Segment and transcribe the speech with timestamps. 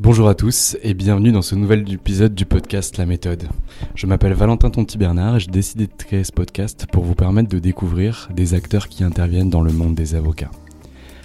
[0.00, 3.48] Bonjour à tous et bienvenue dans ce nouvel épisode du podcast La méthode.
[3.96, 7.58] Je m'appelle Valentin Tonti-Bernard et j'ai décidé de créer ce podcast pour vous permettre de
[7.58, 10.52] découvrir des acteurs qui interviennent dans le monde des avocats.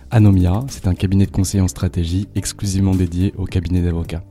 [0.10, 4.24] Anomia, c'est un cabinet de conseil en stratégie exclusivement dédié au cabinet d'avocats.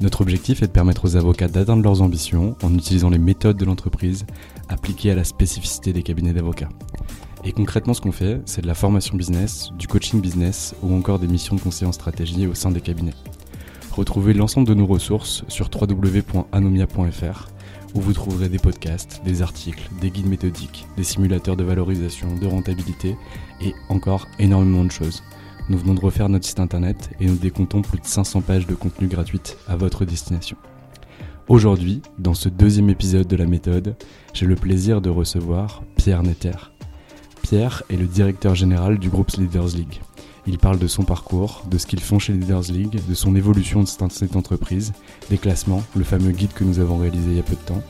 [0.00, 3.66] Notre objectif est de permettre aux avocats d'atteindre leurs ambitions en utilisant les méthodes de
[3.66, 4.24] l'entreprise
[4.70, 6.70] appliquées à la spécificité des cabinets d'avocats.
[7.44, 11.18] Et concrètement, ce qu'on fait, c'est de la formation business, du coaching business ou encore
[11.18, 13.12] des missions de conseil en stratégie au sein des cabinets.
[13.92, 17.48] Retrouvez l'ensemble de nos ressources sur www.anomia.fr
[17.94, 22.46] où vous trouverez des podcasts, des articles, des guides méthodiques, des simulateurs de valorisation, de
[22.46, 23.16] rentabilité
[23.60, 25.22] et encore énormément de choses.
[25.68, 28.74] Nous venons de refaire notre site internet et nous décomptons plus de 500 pages de
[28.74, 30.56] contenu gratuit à votre destination.
[31.48, 33.94] Aujourd'hui, dans ce deuxième épisode de la méthode,
[34.32, 36.56] j'ai le plaisir de recevoir Pierre Netter.
[37.42, 40.00] Pierre est le directeur général du groupe Leaders League.
[40.46, 43.82] Il parle de son parcours, de ce qu'ils font chez Leaders League, de son évolution
[43.82, 44.92] de cette entreprise,
[45.30, 47.82] des classements, le fameux guide que nous avons réalisé il y a peu de temps,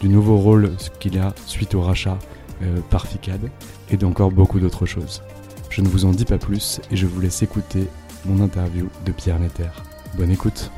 [0.00, 2.18] du nouveau rôle qu'il a suite au rachat
[2.62, 3.50] euh, par FICAD,
[3.90, 5.22] et d'encore beaucoup d'autres choses.
[5.70, 7.86] Je ne vous en dis pas plus et je vous laisse écouter
[8.24, 9.68] mon interview de Pierre Netter.
[10.16, 10.70] Bonne écoute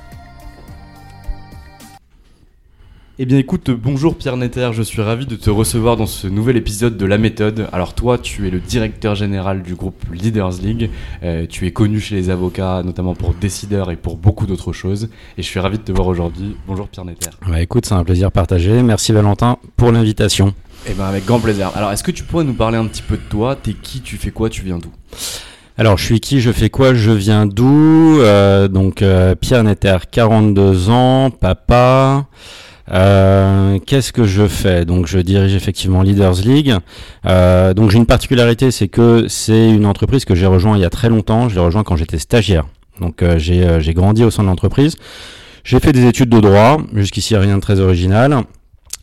[3.22, 6.56] Eh bien écoute, bonjour Pierre Netter, je suis ravi de te recevoir dans ce nouvel
[6.56, 7.68] épisode de La Méthode.
[7.70, 10.88] Alors toi, tu es le directeur général du groupe Leaders League,
[11.22, 15.10] euh, tu es connu chez les avocats, notamment pour Décideur et pour beaucoup d'autres choses,
[15.36, 16.56] et je suis ravi de te voir aujourd'hui.
[16.66, 17.28] Bonjour Pierre Netter.
[17.46, 20.54] Ouais, écoute, c'est un plaisir partagé, merci Valentin pour l'invitation.
[20.88, 21.72] Eh bien avec grand plaisir.
[21.74, 23.54] Alors est-ce que tu pourrais nous parler un petit peu de toi?
[23.54, 24.00] T'es qui?
[24.00, 24.48] Tu fais quoi?
[24.48, 24.92] Tu viens d'où?
[25.76, 26.40] Alors, je suis qui?
[26.40, 26.94] Je fais quoi?
[26.94, 28.18] Je viens d'où?
[28.20, 32.26] Euh, Donc, euh, Pierre Netter, 42 ans, papa.
[32.90, 36.74] Euh, Qu'est-ce que je fais Donc je dirige effectivement Leaders League.
[37.26, 40.84] Euh, donc j'ai une particularité, c'est que c'est une entreprise que j'ai rejoint il y
[40.84, 41.48] a très longtemps.
[41.48, 42.66] Je l'ai rejoint quand j'étais stagiaire.
[43.00, 44.96] Donc euh, j'ai grandi au sein de l'entreprise.
[45.64, 46.78] J'ai fait des études de droit.
[46.94, 48.44] Jusqu'ici rien de très original.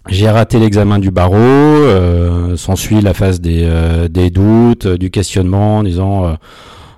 [0.09, 3.69] J'ai raté l'examen du barreau, euh, s'ensuit la phase des,
[4.09, 6.33] des doutes, du questionnement en disant euh,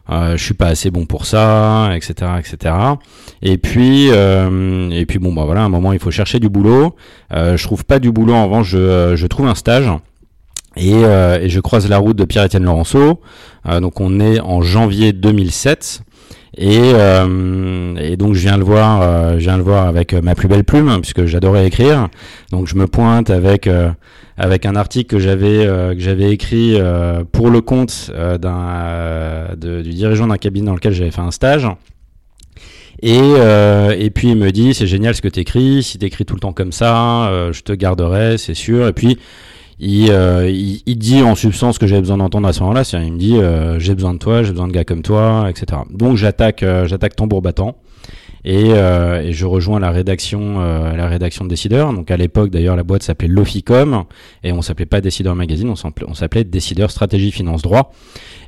[0.10, 2.76] je suis pas assez bon pour ça, etc., etc.
[3.42, 6.50] Et puis, euh, et puis bon, bah voilà, à un moment il faut chercher du
[6.50, 6.96] boulot.
[7.34, 9.90] Euh, je trouve pas du boulot, en revanche, je, je trouve un stage.
[10.76, 13.22] Et, euh, et je croise la route de Pierre-Étienne Laurenceau.
[13.68, 16.02] Euh, donc on est en janvier 2007.
[16.58, 20.36] Et, euh, et, donc je viens le voir, euh, je viens le voir avec ma
[20.36, 22.10] plus belle plume puisque j'adorais écrire.
[22.52, 23.92] Donc je me pointe avec euh,
[24.40, 29.94] avec un article que j'avais euh, que j'avais écrit euh, pour le compte d'un du
[29.94, 31.68] dirigeant d'un cabinet dans lequel j'avais fait un stage.
[33.02, 36.26] Et, et puis il me dit c'est génial ce que tu écris, si tu écris
[36.26, 38.88] tout le temps comme ça, je te garderai, c'est sûr.
[38.88, 39.18] Et puis
[39.80, 42.84] il, euh, il, dit en substance ce que j'avais besoin d'entendre à ce moment-là.
[42.94, 45.84] Il me dit euh, j'ai besoin de toi, j'ai besoin de gars comme toi, etc.
[45.90, 47.78] Donc j'attaque, euh, j'attaque tambour battant
[48.46, 51.94] et, euh, et, je rejoins la rédaction, euh, la rédaction de Décideur.
[51.94, 54.06] Donc à l'époque d'ailleurs la boîte s'appelait Loficom
[54.44, 57.92] et on s'appelait pas Décideur Magazine, on s'appelait Décideur Stratégie Finance Droit.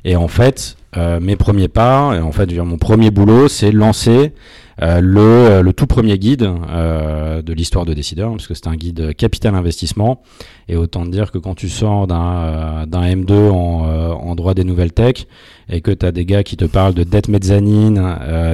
[0.04, 4.32] Et en fait euh, mes premiers pas, en fait, mon premier boulot, c'est lancer
[4.80, 9.14] le, le, tout premier guide euh, de l'histoire de décideurs, parce que c'est un guide
[9.14, 10.22] capital investissement.
[10.68, 14.92] Et autant dire que quand tu sors d'un d'un M2 en, en, droit des nouvelles
[14.92, 15.26] tech
[15.68, 17.96] et que tu as des gars qui te parlent de dette mezzanine,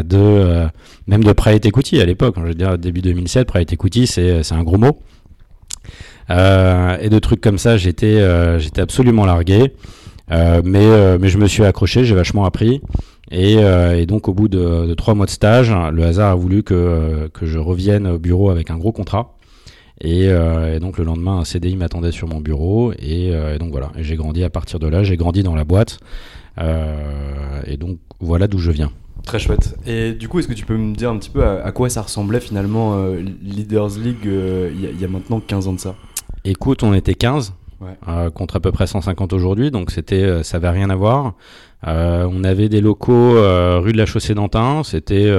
[0.04, 0.66] de
[1.06, 4.52] même de private equity à l'époque, hein, je veux dire début 2007, private equity, c'est
[4.52, 4.98] un gros mot.
[6.30, 9.72] et de trucs comme ça, j'étais j'étais absolument largué.
[10.30, 12.80] Euh, mais, euh, mais je me suis accroché, j'ai vachement appris.
[13.30, 16.34] Et, euh, et, donc au bout de, de, trois mois de stage, le hasard a
[16.34, 19.34] voulu que, que je revienne au bureau avec un gros contrat.
[20.00, 22.92] Et, et donc le lendemain, un CDI m'attendait sur mon bureau.
[22.98, 25.98] Et, et donc voilà, j'ai grandi à partir de là, j'ai grandi dans la boîte.
[26.56, 28.92] et donc voilà d'où je viens.
[29.24, 29.76] Très chouette.
[29.86, 32.02] Et du coup, est-ce que tu peux me dire un petit peu à, quoi ça
[32.02, 32.96] ressemblait finalement
[33.42, 35.96] Leaders League il y, y, a maintenant 15 ans de ça?
[36.44, 37.54] Écoute, on était 15
[38.08, 41.34] euh, contre à peu près 150 aujourd'hui, donc c'était, euh, ça avait rien à voir.
[41.86, 43.34] Euh, on avait des locaux
[43.80, 45.32] rue de la Chaussée d'Antin, c'était,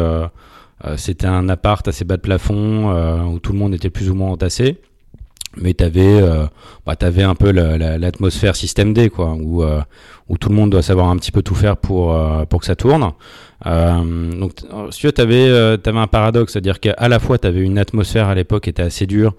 [0.96, 4.32] c'était un appart assez bas de plafond où tout le monde était plus ou moins
[4.32, 4.78] entassé
[5.58, 6.22] mais tu avais,
[6.86, 9.66] bah, avais un peu l'atmosphère système D, quoi, où,
[10.30, 12.16] où tout le monde doit savoir un petit peu tout faire pour,
[12.48, 13.12] pour que ça tourne.
[13.66, 14.54] donc,
[14.92, 18.36] si tu avais, avais un paradoxe, c'est-à-dire qu'à la fois, tu avais une atmosphère à
[18.36, 19.34] l'époque qui était assez dure,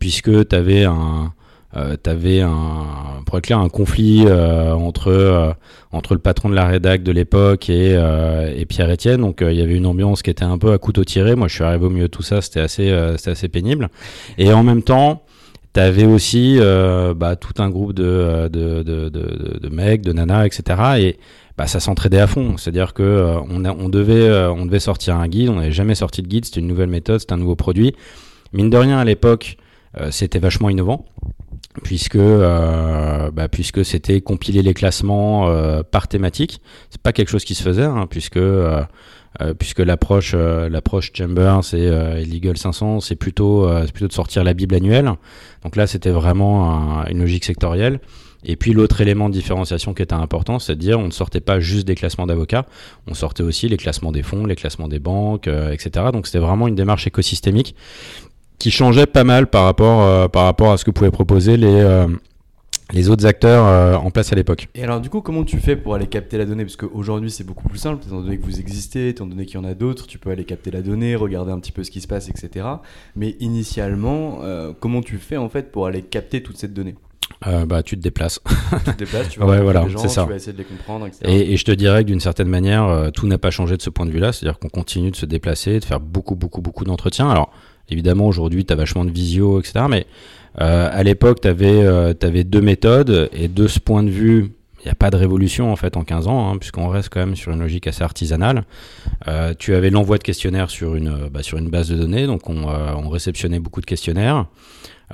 [0.00, 1.32] puisque tu avais un,
[1.76, 5.52] euh, t'avais un, pour être clair, un conflit euh, entre euh,
[5.92, 9.20] entre le patron de la rédac de l'époque et, euh, et Pierre Etienne.
[9.20, 11.36] Donc il y avait une ambiance qui était un peu à couteau tiré.
[11.36, 13.88] Moi, je suis arrivé au milieu de tout ça, c'était assez c'était assez pénible.
[14.36, 15.22] Et en même temps,
[15.72, 16.58] t'avais aussi
[17.16, 20.80] bah, tout un groupe de de, de, de, de mecs, de nanas, etc.
[20.98, 21.18] Et
[21.56, 22.56] bah, ça s'entraidait à fond.
[22.56, 25.50] C'est-à-dire que on, a, on devait on devait sortir un guide.
[25.50, 26.46] On n'avait jamais sorti de guide.
[26.46, 27.94] C'était une nouvelle méthode, c'était un nouveau produit.
[28.52, 29.56] Mine de rien, à l'époque,
[30.10, 31.06] c'était vachement innovant
[31.82, 36.60] puisque euh, bah, puisque c'était compiler les classements euh, par thématique.
[36.90, 38.82] C'est pas quelque chose qui se faisait, hein, puisque euh,
[39.40, 44.42] euh puisque l'approche euh, l'approche Chambers et Legal 500, c'est plutôt c'est plutôt de sortir
[44.44, 45.12] la Bible annuelle.
[45.62, 48.00] Donc là, c'était vraiment une logique sectorielle.
[48.42, 51.42] Et puis l'autre élément de différenciation qui était important, c'est de dire on ne sortait
[51.42, 52.64] pas juste des classements d'avocats,
[53.06, 56.06] on sortait aussi les classements des fonds, les classements des banques, etc.
[56.10, 57.76] Donc c'était vraiment une démarche écosystémique
[58.60, 61.66] qui changeait pas mal par rapport, euh, par rapport à ce que pouvaient proposer les,
[61.66, 62.06] euh,
[62.92, 64.68] les autres acteurs euh, en place à l'époque.
[64.74, 66.64] Et alors du coup, comment tu fais pour aller capter la donnée?
[66.64, 69.58] Parce qu'aujourd'hui, c'est beaucoup plus simple, étant donné que vous existez, étant donné qu'il y
[69.58, 72.02] en a d'autres, tu peux aller capter la donnée, regarder un petit peu ce qui
[72.02, 72.66] se passe, etc.
[73.16, 74.40] Mais initialement,
[74.78, 76.96] comment tu fais en fait pour aller capter toute cette donnée?
[77.66, 78.40] Bah, tu te déplaces.
[78.84, 80.24] tu te déplaces, tu vas ouais, voilà, les gens, ça.
[80.24, 81.22] tu vas essayer de les comprendre, etc.
[81.26, 83.88] Et, et je te dirais que d'une certaine manière, tout n'a pas changé de ce
[83.88, 84.32] point de vue-là.
[84.32, 87.30] C'est-à-dire qu'on continue de se déplacer, de faire beaucoup, beaucoup, beaucoup d'entretiens.
[87.30, 87.50] Alors,
[87.90, 89.86] Évidemment, aujourd'hui, tu as vachement de visio, etc.
[89.88, 90.06] Mais
[90.60, 93.28] euh, à l'époque, tu avais, euh, deux méthodes.
[93.32, 94.52] Et de ce point de vue,
[94.82, 97.20] il n'y a pas de révolution en fait en 15 ans, hein, puisqu'on reste quand
[97.20, 98.64] même sur une logique assez artisanale.
[99.28, 101.40] Euh, tu avais l'envoi de questionnaires sur une, bah,
[101.70, 104.46] base de données, donc on, on réceptionnait beaucoup de questionnaires.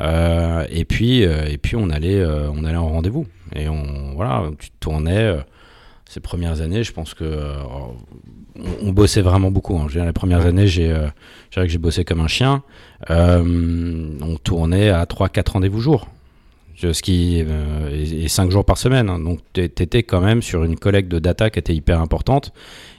[0.01, 3.27] Et puis, et puis on allait, on allait en rendez-vous.
[3.55, 5.35] Et on, voilà, tu tournais
[6.09, 7.43] ces premières années, je pense que
[8.83, 9.77] on, bossait vraiment beaucoup.
[9.77, 9.87] Hein.
[9.95, 11.09] Les premières années, j'ai, euh,
[11.55, 12.63] que j'ai bossé comme un chien.
[13.11, 16.09] Euh, on tournait à 3-4 rendez-vous jour.
[16.79, 19.09] Ce qui euh, et 5 jours par semaine.
[19.09, 19.19] Hein.
[19.19, 22.53] Donc, tu étais quand même sur une collecte de data qui était hyper importante.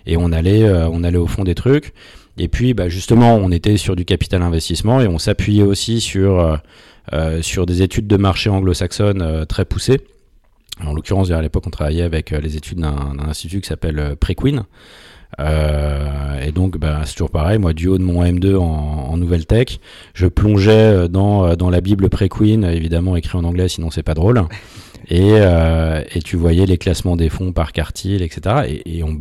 [0.05, 1.93] Et on allait, euh, on allait au fond des trucs.
[2.39, 6.59] Et puis, bah, justement, on était sur du capital investissement et on s'appuyait aussi sur,
[7.13, 10.01] euh, sur des études de marché anglo-saxonnes très poussées.
[10.85, 14.65] En l'occurrence, à l'époque, on travaillait avec les études d'un institut qui s'appelle Prequin.
[15.39, 17.57] Euh, et donc, bah, c'est toujours pareil.
[17.57, 19.79] Moi, du haut de mon M2 en, en nouvelle tech,
[20.13, 24.03] je plongeais euh, dans, euh, dans la Bible pré-Queen, évidemment écrit en anglais, sinon c'est
[24.03, 24.43] pas drôle.
[25.09, 28.55] Et, euh, et tu voyais les classements des fonds par quartile, etc.
[28.67, 29.19] Et, et on,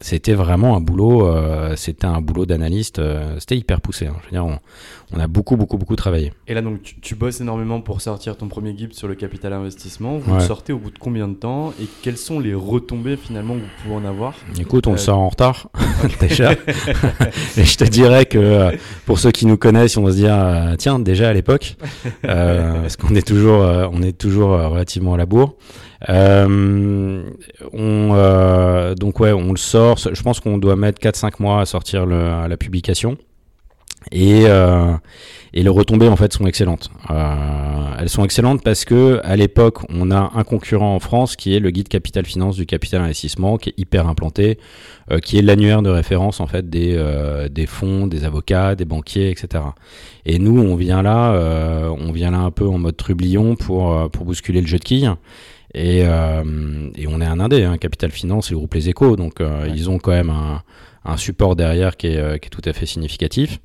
[0.00, 4.06] c'était vraiment un boulot, euh, c'était un boulot d'analyste, euh, c'était hyper poussé.
[4.06, 4.14] Hein.
[4.20, 4.58] Je veux dire, on,
[5.16, 6.34] on, a beaucoup, beaucoup, beaucoup travaillé.
[6.46, 9.54] Et là, donc, tu, tu, bosses énormément pour sortir ton premier guide sur le capital
[9.54, 10.18] investissement.
[10.18, 10.38] Vous ouais.
[10.38, 13.60] le sortez au bout de combien de temps et quelles sont les retombées finalement que
[13.60, 14.34] vous pouvez en avoir?
[14.60, 14.94] Écoute, on euh...
[14.94, 15.70] le sort en retard
[16.20, 16.52] déjà.
[16.52, 18.76] et je te dirais que
[19.06, 21.76] pour ceux qui nous connaissent, on va se dire, tiens, déjà à l'époque,
[22.22, 23.60] parce qu'on est toujours,
[23.92, 25.54] on est toujours relativement à la bourre.
[26.08, 27.22] Euh,
[27.72, 29.98] on, euh, donc ouais, on le sort.
[29.98, 33.16] Je pense qu'on doit mettre 4-5 mois à sortir la publication.
[34.12, 34.92] Et, euh,
[35.52, 36.90] et les retombées en fait sont excellentes.
[37.10, 37.34] Euh,
[37.98, 41.58] elles sont excellentes parce que à l'époque on a un concurrent en France qui est
[41.58, 44.60] le guide capital finance du capital investissement, qui est hyper implanté,
[45.24, 46.96] qui est l'annuaire de référence en fait des
[47.50, 49.64] des fonds, des avocats, des banquiers, etc.
[50.24, 51.32] Et nous on vient là,
[51.98, 55.10] on vient là un peu en mode trublion pour pour bousculer le jeu de quilles.
[55.78, 59.16] Et, euh, et on est un indé, hein, Capital Finance et le groupe Les Échos,
[59.16, 60.62] donc euh, ils ont quand même un,
[61.04, 63.60] un support derrière qui est, euh, qui est, tout à fait significatif.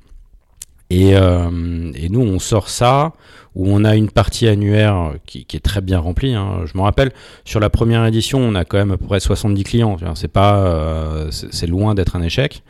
[0.90, 3.12] Et, euh, et, nous, on sort ça
[3.54, 6.34] où on a une partie annuaire qui, qui est très bien remplie.
[6.34, 6.64] Hein.
[6.66, 7.12] Je me rappelle,
[7.46, 9.96] sur la première édition, on a quand même à peu près 70 clients.
[10.14, 12.62] C'est pas, euh, c'est loin d'être un échec,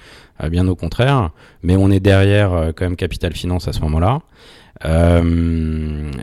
[0.51, 1.31] bien au contraire.
[1.65, 4.21] Mais on est derrière quand même Capital Finance à ce moment-là.
[4.85, 5.23] Euh,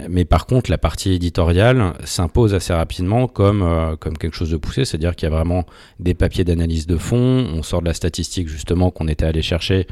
[0.10, 4.58] mais par contre, la partie éditoriale s'impose assez rapidement comme, euh, comme quelque chose de
[4.58, 5.66] poussé, c'est-à-dire qu'il y a vraiment
[6.00, 9.88] des papiers d'analyse de fond, on sort de la statistique justement qu'on était allé chercher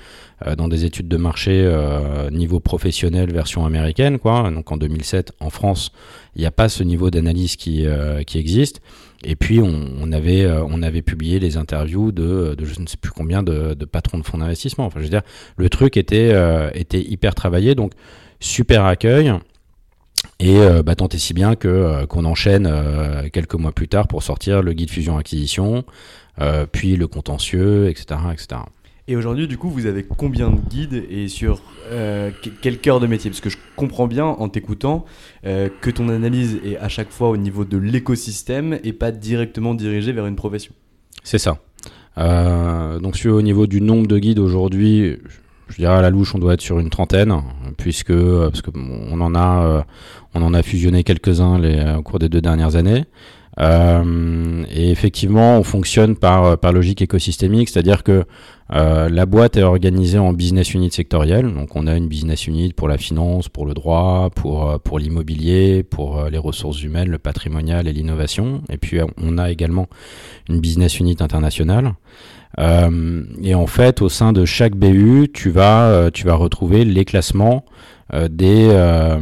[0.45, 4.51] euh, dans des études de marché euh, niveau professionnel version américaine, quoi.
[4.51, 5.91] Donc en 2007, en France,
[6.35, 8.81] il n'y a pas ce niveau d'analyse qui, euh, qui existe.
[9.23, 12.97] Et puis on, on avait on avait publié les interviews de, de je ne sais
[12.97, 14.85] plus combien de, de patrons de fonds d'investissement.
[14.85, 15.23] Enfin, je veux dire,
[15.57, 16.31] le truc était
[16.75, 17.93] était hyper travaillé, donc
[18.39, 19.33] super accueil.
[20.39, 23.87] Et euh, bah, tant et si bien que euh, qu'on enchaîne euh, quelques mois plus
[23.87, 25.83] tard pour sortir le guide fusion acquisition,
[26.71, 28.61] puis le contentieux, etc., etc.
[29.07, 31.63] Et aujourd'hui, du coup, vous avez combien de guides et sur
[32.61, 33.31] quel cœur de métier?
[33.31, 35.05] Parce que je comprends bien en t'écoutant
[35.43, 40.11] que ton analyse est à chaque fois au niveau de l'écosystème et pas directement dirigée
[40.11, 40.73] vers une profession.
[41.23, 41.57] C'est ça.
[42.17, 45.17] Donc, sur au niveau du nombre de guides aujourd'hui,
[45.69, 47.33] je dirais à la louche, on doit être sur une trentaine,
[47.77, 49.85] puisque parce que on en a,
[50.33, 53.05] on en a fusionné quelques-uns les, au cours des deux dernières années.
[53.59, 58.25] Euh, et effectivement, on fonctionne par, par logique écosystémique, c'est-à-dire que
[58.73, 61.51] euh, la boîte est organisée en business unit sectorielles.
[61.51, 65.83] Donc, on a une business unit pour la finance, pour le droit, pour, pour l'immobilier,
[65.83, 68.61] pour les ressources humaines, le patrimonial et l'innovation.
[68.69, 69.87] Et puis, on a également
[70.49, 71.93] une business unit internationale.
[72.59, 77.05] Euh, et en fait, au sein de chaque BU, tu vas, tu vas retrouver les
[77.05, 77.65] classements
[78.13, 79.19] euh, des, euh,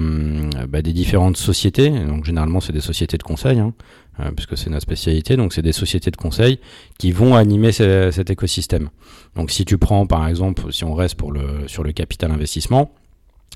[0.69, 1.89] bah, des différentes sociétés.
[1.89, 3.59] Donc, généralement, c'est des sociétés de conseil.
[3.59, 3.73] Hein
[4.19, 5.35] euh, puisque c'est notre spécialité.
[5.35, 6.59] Donc, c'est des sociétés de conseil
[6.97, 8.89] qui vont animer ce, cet écosystème.
[9.35, 12.91] Donc, si tu prends, par exemple, si on reste pour le, sur le capital investissement,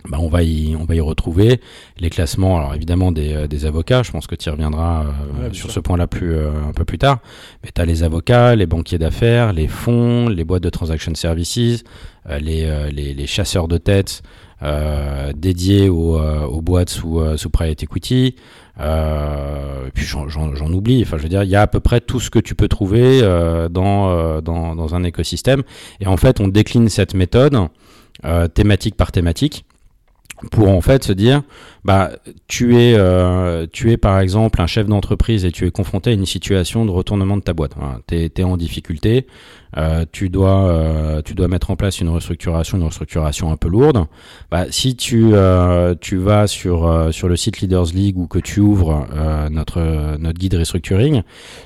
[0.07, 1.59] bah, on, va y, on va y retrouver
[1.97, 5.53] les classements, alors évidemment des, des avocats, je pense que tu y reviendras euh, ouais,
[5.53, 7.19] sur ce point-là plus, euh, un peu plus tard,
[7.63, 11.83] mais tu as les avocats, les banquiers d'affaires, les fonds, les boîtes de transaction services,
[12.29, 14.21] euh, les, les, les, chasseurs de tête
[14.61, 18.35] euh, dédiés aux, aux boîtes sous, sous private equity,
[18.79, 21.01] euh, et puis j'en oublie.
[21.03, 22.67] Enfin, je veux dire, il y a à peu près tout ce que tu peux
[22.67, 25.63] trouver euh, dans, euh, dans, dans, un écosystème.
[25.99, 27.57] Et en fait, on décline cette méthode
[28.25, 29.65] euh, thématique par thématique
[30.51, 31.41] pour en fait se dire
[31.84, 32.12] bah
[32.48, 36.13] tu es euh, tu es par exemple un chef d'entreprise et tu es confronté à
[36.13, 38.00] une situation de retournement de ta boîte hein.
[38.08, 39.27] tu es, en difficulté
[39.77, 43.67] euh, tu dois euh, tu dois mettre en place une restructuration une restructuration un peu
[43.67, 44.05] lourde
[44.50, 48.39] bah, si tu euh, tu vas sur euh, sur le site Leaders League ou que
[48.39, 51.24] tu ouvres euh, notre notre guide restructuring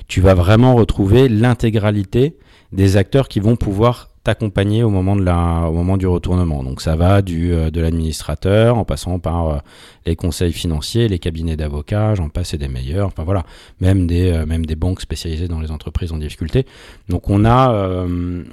[0.08, 2.36] tu vas vraiment retrouver l'intégralité
[2.72, 6.64] des acteurs qui vont pouvoir t'accompagner au moment de la, au moment du retournement.
[6.64, 9.58] Donc ça va du euh, de l'administrateur en passant par euh,
[10.06, 13.08] les conseils financiers, les cabinets d'avocats, j'en passe et des meilleurs.
[13.08, 13.44] Enfin voilà,
[13.80, 16.66] même des euh, même des banques spécialisées dans les entreprises en difficulté.
[17.10, 17.70] Donc on a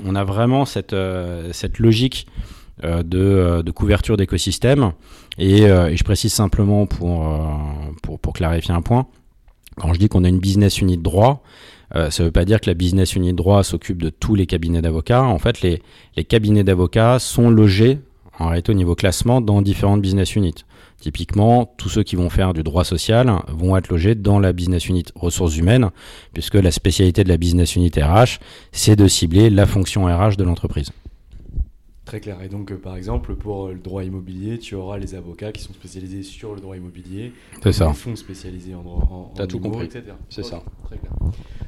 [0.05, 0.95] on a vraiment cette
[1.51, 2.27] cette logique
[2.83, 4.91] de, de couverture d'écosystème
[5.37, 7.31] et, et, je précise simplement pour
[8.01, 9.07] pour pour clarifier un point.
[9.77, 11.43] Quand je dis qu'on a une business unit droit,
[11.95, 14.45] euh, ça ne veut pas dire que la business unit droit s'occupe de tous les
[14.45, 15.23] cabinets d'avocats.
[15.23, 15.81] En fait, les,
[16.15, 17.99] les cabinets d'avocats sont logés
[18.39, 20.65] en réalité au niveau classement dans différentes business units.
[20.99, 24.87] Typiquement, tous ceux qui vont faire du droit social vont être logés dans la business
[24.87, 25.89] unit ressources humaines,
[26.33, 28.39] puisque la spécialité de la business unit RH,
[28.71, 30.91] c'est de cibler la fonction RH de l'entreprise.
[32.11, 32.41] Très clair.
[32.43, 35.71] Et donc, euh, par exemple, pour le droit immobilier, tu auras les avocats qui sont
[35.71, 37.31] spécialisés sur le droit immobilier.
[37.63, 37.87] C'est ça.
[37.87, 39.31] Les fonds spécialisés en droit.
[39.33, 39.85] T'as tout compris.
[39.85, 40.03] etc.
[40.27, 40.61] C'est ça.
[40.83, 41.13] Très clair.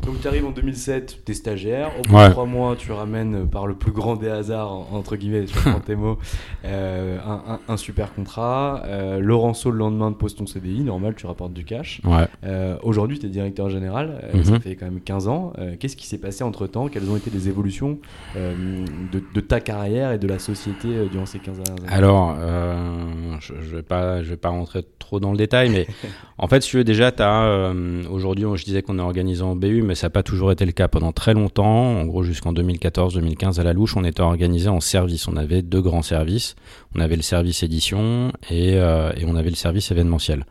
[0.05, 1.91] Donc, tu arrives en 2007, tu es stagiaire.
[1.97, 2.25] Au bout ouais.
[2.27, 5.53] de trois mois, tu ramènes euh, par le plus grand des hasards, entre guillemets, je
[5.53, 6.17] prends tes mots,
[6.65, 8.83] euh, un, un, un, super contrat.
[8.85, 10.81] Euh, Laurenceau, le lendemain, te pose ton CDI.
[10.81, 12.01] Normal, tu rapportes du cash.
[12.03, 12.27] Ouais.
[12.43, 14.29] Euh, Aujourd'hui, tu es directeur général.
[14.33, 14.43] Mm -hmm.
[14.43, 15.53] Ça fait quand même 15 ans.
[15.79, 17.97] Qu'est-ce qui s'est passé entre temps Quelles ont été les évolutions
[18.35, 22.35] de, de ta carrière et de la société euh, durant ces 15 dernières années Alors,
[22.39, 25.87] euh, je ne vais, pas, je vais pas rentrer trop dans le détail, mais
[26.37, 29.55] en fait, si tu veux, déjà, as, euh, aujourd'hui, je disais qu'on est organisé en
[29.55, 30.87] BU, mais ça n'a pas toujours été le cas.
[30.87, 35.27] Pendant très longtemps, en gros jusqu'en 2014-2015, à la louche, on était organisé en service.
[35.27, 36.55] On avait deux grands services.
[36.95, 40.45] On avait le service édition et, euh, et on avait le service événementiel.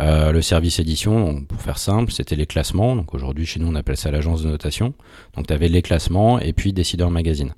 [0.00, 2.96] Euh, le service édition, pour faire simple, c'était les classements.
[2.96, 4.94] Donc aujourd'hui, chez nous, on appelle ça l'agence de notation.
[5.36, 7.54] Donc tu avais les classements et puis Décideur Magazine.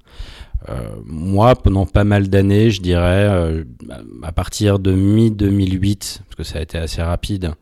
[0.69, 3.65] Euh, moi, pendant pas mal d'années, je dirais, euh,
[4.23, 7.53] à partir de mi-2008, parce que ça a été assez rapide,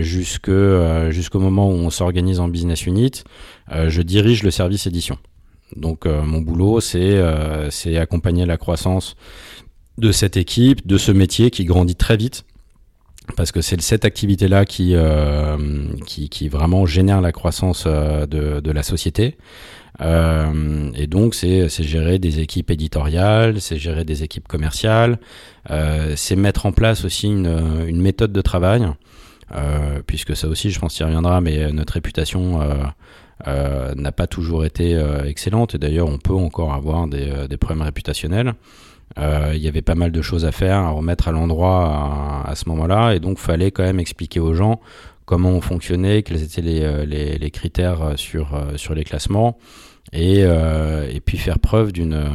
[0.00, 0.50] jusque
[1.08, 3.24] jusqu'au moment où on s'organise en business unit,
[3.70, 5.16] je dirige le service édition.
[5.76, 9.16] Donc mon boulot, c'est accompagner la croissance
[9.96, 12.44] de cette équipe, de ce métier qui grandit très vite
[13.36, 15.56] parce que c'est cette activité-là qui, euh,
[16.50, 19.36] vraiment génère la croissance euh, de, la société.
[20.02, 25.18] Euh, et donc, c'est gérer des équipes éditoriales, c'est gérer des équipes commerciales,
[25.70, 28.86] euh, c'est mettre en place aussi une, une méthode de travail,
[29.54, 32.60] euh, puisque ça aussi, je pense qu'il reviendra, mais notre réputation
[33.46, 35.74] n'a pas toujours été excellente.
[35.74, 38.54] Et d'ailleurs, on peut encore avoir des, des problèmes réputationnels.
[39.18, 42.54] Euh, il y avait pas mal de choses à faire, à remettre à l'endroit à,
[42.54, 44.80] ce moment-là, et donc fallait quand même expliquer aux gens
[45.26, 49.58] comment on fonctionnait, quels étaient les, euh, les, les critères euh, sur, sur les classements,
[50.12, 52.28] et, et puis faire preuve d'une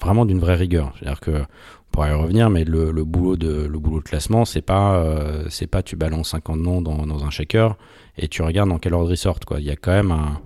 [0.00, 0.94] vraiment d'une vraie rigueur.
[0.98, 4.62] C'est-à-dire que on pourrait y revenir, mais le, boulot de le boulot de classement, c'est
[4.62, 5.04] pas
[5.48, 7.76] c'est pas tu balances 50 noms dans, un shaker
[8.16, 9.44] et tu regardes dans quel ordre ils sortent.
[9.58, 10.40] Il y a quand même un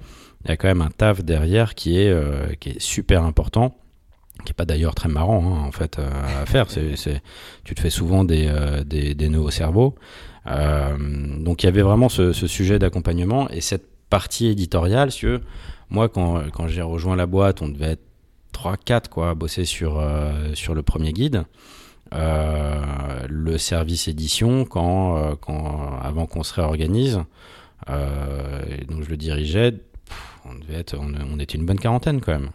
[0.44, 2.12] il y a quand même un taf derrière qui est
[2.58, 3.76] qui est super important
[4.44, 6.66] qui est pas d'ailleurs très marrant hein, en fait euh, à faire.
[6.70, 7.22] C'est,
[7.64, 9.94] tu te fais souvent des, euh, des, des, nœuds au cerveau.
[10.46, 10.96] Euh,
[11.38, 15.12] donc il y avait vraiment ce, ce, sujet d'accompagnement et cette partie éditoriale.
[15.12, 15.26] Si
[15.92, 18.02] moi, quand, quand j'ai rejoint la boîte, on devait être
[18.54, 20.02] 3-4 quoi, à bosser sur,
[20.54, 21.44] sur le premier guide.
[22.12, 27.20] le service édition, quand, quand, avant qu'on se réorganise,
[27.87, 29.75] donc je le dirigeais,
[30.44, 32.50] on, devait être, on, était une bonne quarantaine quand même.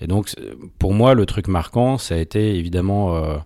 [0.00, 0.34] Et donc,
[0.78, 3.36] pour moi, le truc marquant, ça a été évidemment euh,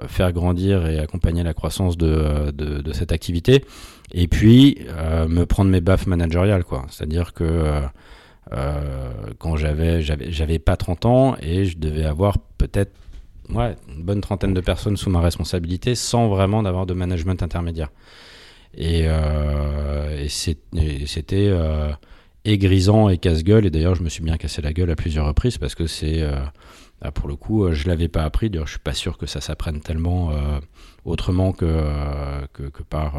[0.00, 3.64] euh, faire grandir et accompagner la croissance de, euh, de, cette activité.
[4.12, 6.86] Et puis, euh, me prendre mes baffes managériales, quoi.
[6.90, 7.80] C'est-à-dire que euh,
[8.50, 12.92] quand j'avais, j'avais, pas 30 ans et je devais avoir peut-être
[13.50, 17.90] ouais, une bonne trentaine de personnes sous ma responsabilité sans vraiment d'avoir de management intermédiaire.
[18.74, 21.50] Et, et c'était
[22.44, 23.66] et grisant et casse-gueule.
[23.66, 26.22] Et d'ailleurs, je me suis bien cassé la gueule à plusieurs reprises parce que c'est,
[26.22, 26.40] euh,
[27.00, 28.50] bah, pour le coup, euh, je l'avais pas appris.
[28.50, 30.58] D'ailleurs, je suis pas sûr que ça s'apprenne tellement euh,
[31.04, 33.14] autrement que, euh, que, que, par,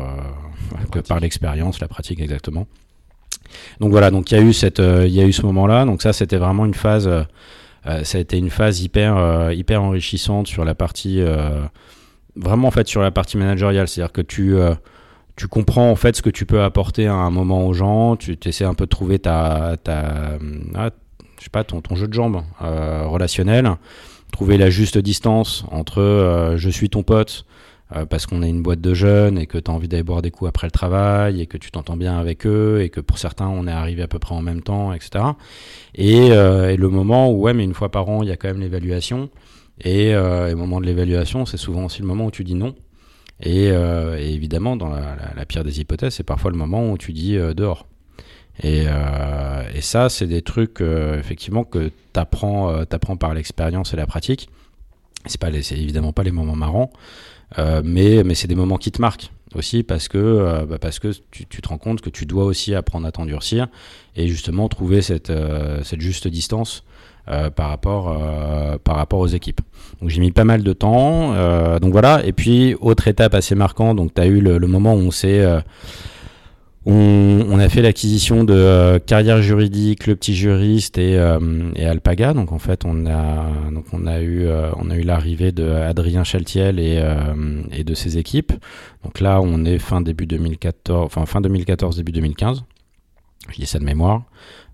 [0.91, 2.67] que par l'expérience, la pratique exactement.
[3.79, 5.85] Donc voilà, donc il y a eu cette, il y a eu ce moment-là.
[5.85, 7.09] Donc ça, c'était vraiment une phase,
[7.85, 11.21] ça a été une phase hyper, hyper enrichissante sur la partie,
[12.35, 13.87] vraiment en fait sur la partie managériale.
[13.87, 14.55] C'est-à-dire que tu
[15.35, 18.37] tu comprends en fait ce que tu peux apporter à un moment aux gens, tu
[18.45, 20.37] essaies un peu de trouver ta, ta
[20.75, 20.91] ah,
[21.39, 23.69] je sais pas, ton, ton jeu de jambes euh, relationnel,
[24.31, 27.45] trouver la juste distance entre euh, je suis ton pote
[27.95, 30.21] euh, parce qu'on est une boîte de jeunes et que tu as envie d'aller boire
[30.21, 33.19] des coups après le travail et que tu t'entends bien avec eux et que pour
[33.19, 35.25] certains on est arrivé à peu près en même temps, etc.
[35.93, 38.37] Et, euh, et le moment où ouais mais une fois par an il y a
[38.37, 39.29] quand même l'évaluation
[39.81, 42.55] et, euh, et le moment de l'évaluation c'est souvent aussi le moment où tu dis
[42.55, 42.73] non
[43.41, 47.35] et, euh, évidemment, dans la, pire des hypothèses, c'est parfois le moment où tu dis
[47.35, 47.87] dehors.
[48.63, 48.85] Et,
[49.81, 52.85] ça, c'est des trucs effectivement que tu apprends,
[53.19, 54.47] par l'expérience et la pratique.
[55.25, 56.91] C'est pas, c'est évidemment pas les moments marrants,
[57.83, 61.45] mais, mais c'est des moments qui te marquent aussi parce que, bah parce que tu,
[61.45, 63.67] tu, te rends compte que tu dois aussi apprendre à t'endurcir
[64.15, 65.31] et justement trouver cette,
[65.83, 66.83] cette juste distance
[67.29, 69.61] euh, par rapport euh, par rapport aux équipes.
[70.01, 71.33] Donc j'ai mis pas mal de temps.
[71.33, 72.21] Euh, donc voilà.
[72.25, 73.95] Et puis autre étape assez marquante.
[73.95, 75.41] Donc tu as eu le, le, moment où on s'est
[76.85, 81.39] on, a fait l'acquisition de euh, Carrière Juridique, Le Petit Juriste et, euh,
[81.77, 82.33] Alpaga.
[82.33, 87.01] Donc en fait, euh, on a eu l'arrivée de Adrien Chaltiel et,
[87.71, 88.53] et de ses équipes.
[89.03, 92.63] Donc là, on est fin début 2014, enfin fin 2014 début 2015.
[93.49, 94.23] Je dis ça de mémoire.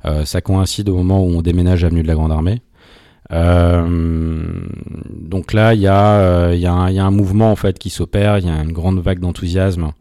[0.05, 2.61] Euh, ça coïncide au moment où on déménage avenue de la Grande Armée.
[3.31, 3.87] Euh,
[5.09, 8.47] donc là, il y, euh, y, y, a un mouvement en fait qui s'opère, il
[8.47, 9.91] y a une grande vague d'enthousiasme.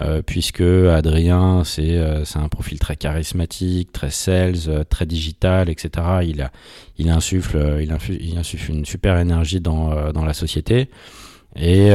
[0.00, 5.90] Euh, puisque Adrien, c'est euh, un profil très charismatique, très sales, euh, très digital, etc.
[6.22, 6.52] Il, a,
[6.96, 7.90] il, insuffle, il,
[8.38, 10.88] insuffle, une super énergie dans, dans la société.
[11.56, 11.90] Et,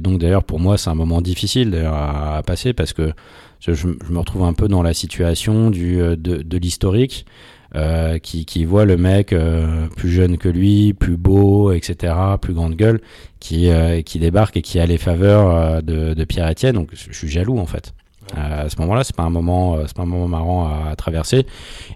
[0.00, 3.12] donc d'ailleurs, pour moi, c'est un moment difficile à, passer parce que
[3.58, 7.26] je, je, me retrouve un peu dans la situation du, de, de l'historique.
[7.74, 12.54] Euh, qui, qui, voit le mec euh, plus jeune que lui, plus beau, etc., plus
[12.54, 12.98] grande gueule,
[13.40, 16.76] qui, euh, qui débarque et qui a les faveurs euh, de, de Pierre Etienne.
[16.76, 17.92] Donc je suis jaloux en fait.
[18.34, 21.44] à ce moment-là, c'est pas un moment, c'est pas un moment marrant à, à traverser.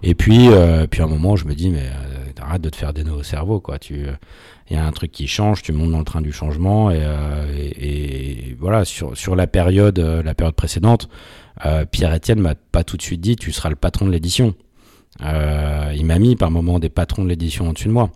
[0.03, 0.49] Et puis,
[0.91, 1.89] puis à un moment, je me dis mais
[2.39, 3.79] arrête de te faire des nœuds au cerveau, quoi.
[3.79, 4.05] Tu
[4.69, 6.99] il y a un truc qui change, tu montes dans le train du changement et,
[7.01, 11.09] euh, et, et voilà sur sur la période la période précédente,
[11.65, 14.53] euh, Pierre-Etienne m'a pas tout de suite dit tu seras le patron de l'édition.
[15.21, 18.09] Euh, il m'a mis par moment des patrons de l'édition au-dessus de moi.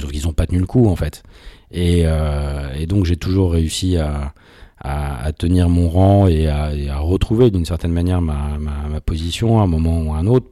[0.00, 1.22] Sauf qu'ils n'ont pas tenu le coup en fait.
[1.70, 2.04] Et,
[2.76, 7.64] et donc j'ai toujours réussi à, tenir mon rang et à, et à retrouver d'une
[7.64, 10.48] certaine manière ma, ma, ma, position à un moment ou à un autre.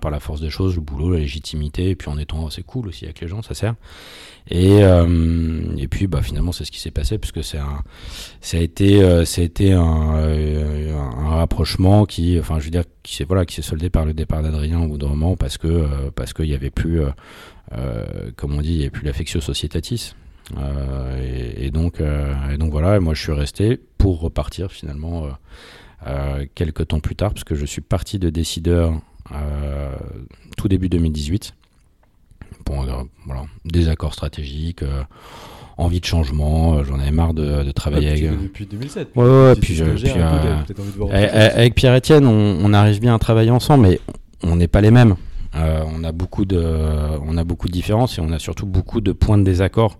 [0.00, 2.88] Par la force des choses, le boulot, la légitimité, et puis en étant assez cool
[2.88, 3.74] aussi avec les gens, ça sert.
[4.50, 7.82] Et, euh, et puis bah, finalement c'est ce qui s'est passé puisque c'est un,
[8.42, 13.16] ça a été, euh, été un, euh, un, rapprochement qui, enfin je veux dire, qui
[13.16, 15.66] s'est voilà, qui s'est soldé par le départ d'Adrien au bout d'un moment parce que
[15.66, 17.00] euh, parce qu'il y avait plus,
[18.36, 20.14] comme on dit, il y avait plus l'affectio societatis.
[21.18, 25.26] Et, et, donc et donc voilà, moi je suis resté pour repartir finalement
[26.54, 29.00] quelques temps plus tard parce que je suis parti de décideur
[30.56, 31.54] tout début 2018
[32.64, 35.02] bon, euh, voilà, désaccords stratégiques, euh,
[35.76, 38.42] envie de changement, euh, j'en avais marre de, de travailler ouais, avec.
[38.42, 39.10] Depuis 2007.
[39.16, 40.10] Ouais, ouais, puis, je, puis
[41.06, 44.00] avec Pierre-Etienne, on, on, arrive bien à travailler ensemble, mais
[44.42, 45.16] on n'est pas les mêmes.
[45.56, 46.60] Euh, on a beaucoup de,
[47.26, 49.98] on a beaucoup de différences et on a surtout beaucoup de points de désaccord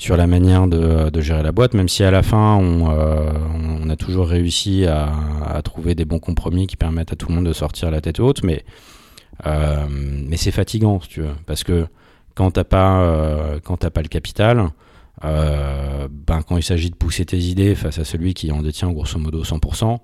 [0.00, 3.96] sur la manière de, gérer la boîte, même si à la fin on, euh, a
[3.96, 7.90] toujours réussi à, trouver des bons compromis qui permettent à tout le monde de sortir
[7.90, 8.64] la tête haute, mais
[9.46, 9.86] euh,
[10.36, 11.86] c'est fatigant, tu parce que
[12.34, 14.70] quand t'as pas, euh, pas le capital,
[15.22, 19.18] ben quand il s'agit de pousser tes idées face à celui qui en détient grosso
[19.18, 19.98] modo 100%,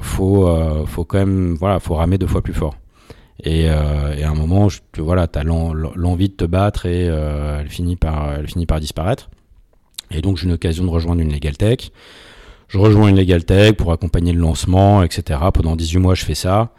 [0.00, 2.74] faut, faut quand même, voilà, faut ramer deux fois plus fort.
[3.42, 7.60] Et, euh, et à un moment, je, voilà, t'as l'envie de te battre et euh,
[7.60, 9.28] elle finit par, elle finit par disparaître.
[10.10, 11.90] Et donc j'ai une occasion de rejoindre une Legal Tech.
[12.68, 15.38] Je rejoins une Legal Tech pour accompagner le lancement, etc.
[15.52, 16.70] Pendant 18 mois, je fais ça.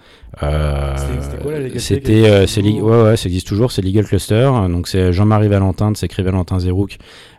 [0.44, 3.72] Euh, C'était quoi la Legal Tech euh, c'est ouais, ouais, ça existe toujours.
[3.72, 4.50] C'est Legal Cluster.
[4.70, 6.98] Donc c'est Jean-Marie Valentin de Secret Valentin Zerouk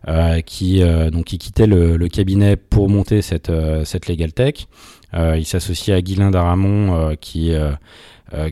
[0.09, 4.33] euh, qui euh, donc qui quittait le, le, cabinet pour monter cette euh, cette Legal
[4.33, 4.67] Tech.
[5.13, 7.53] il s'associe à Guylain Daramon qui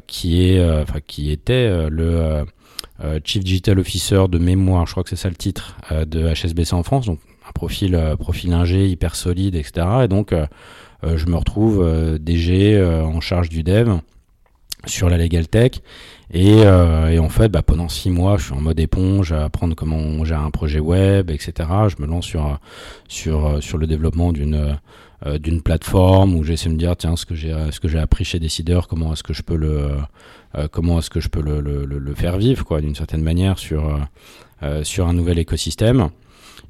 [0.07, 2.45] qui est enfin qui était le
[3.25, 6.83] Chief Digital Officer de mémoire, je crois que c'est ça le titre, de HSBC en
[6.83, 7.07] France.
[7.07, 9.87] Donc un profil euh, profil ingé hyper solide, etc.
[10.05, 10.47] Et donc euh,
[11.05, 13.99] euh, je me retrouve DG en charge du dev
[14.87, 15.73] sur la Legal Tech.
[16.33, 19.75] Et, euh, en fait, bah, pendant six mois, je suis en mode éponge à apprendre
[19.75, 21.69] comment on un projet web, etc.
[21.89, 22.59] Je me lance sur
[23.09, 24.79] sur sur le développement d'une
[25.27, 27.99] euh, d'une plateforme où j'essaie de me dire tiens ce que j'ai ce que j'ai
[27.99, 29.91] appris chez Décideur, comment est-ce que je peux le
[30.57, 33.99] euh, comment est-ce que je peux le, le, faire vivre quoi d'une certaine manière sur
[34.83, 36.09] sur un nouvel écosystème.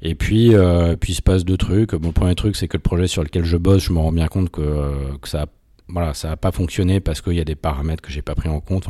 [0.01, 1.95] Et puis, euh, puis il se passe deux trucs.
[1.95, 4.11] Bon, le premier truc, c'est que le projet sur lequel je bosse, je me rends
[4.11, 5.45] bien compte que, que ça
[5.87, 8.49] voilà, ça a pas fonctionné parce qu'il y a des paramètres que j'ai pas pris
[8.49, 8.87] en compte.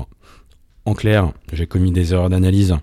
[0.85, 2.75] En clair, j'ai commis des erreurs d'analyse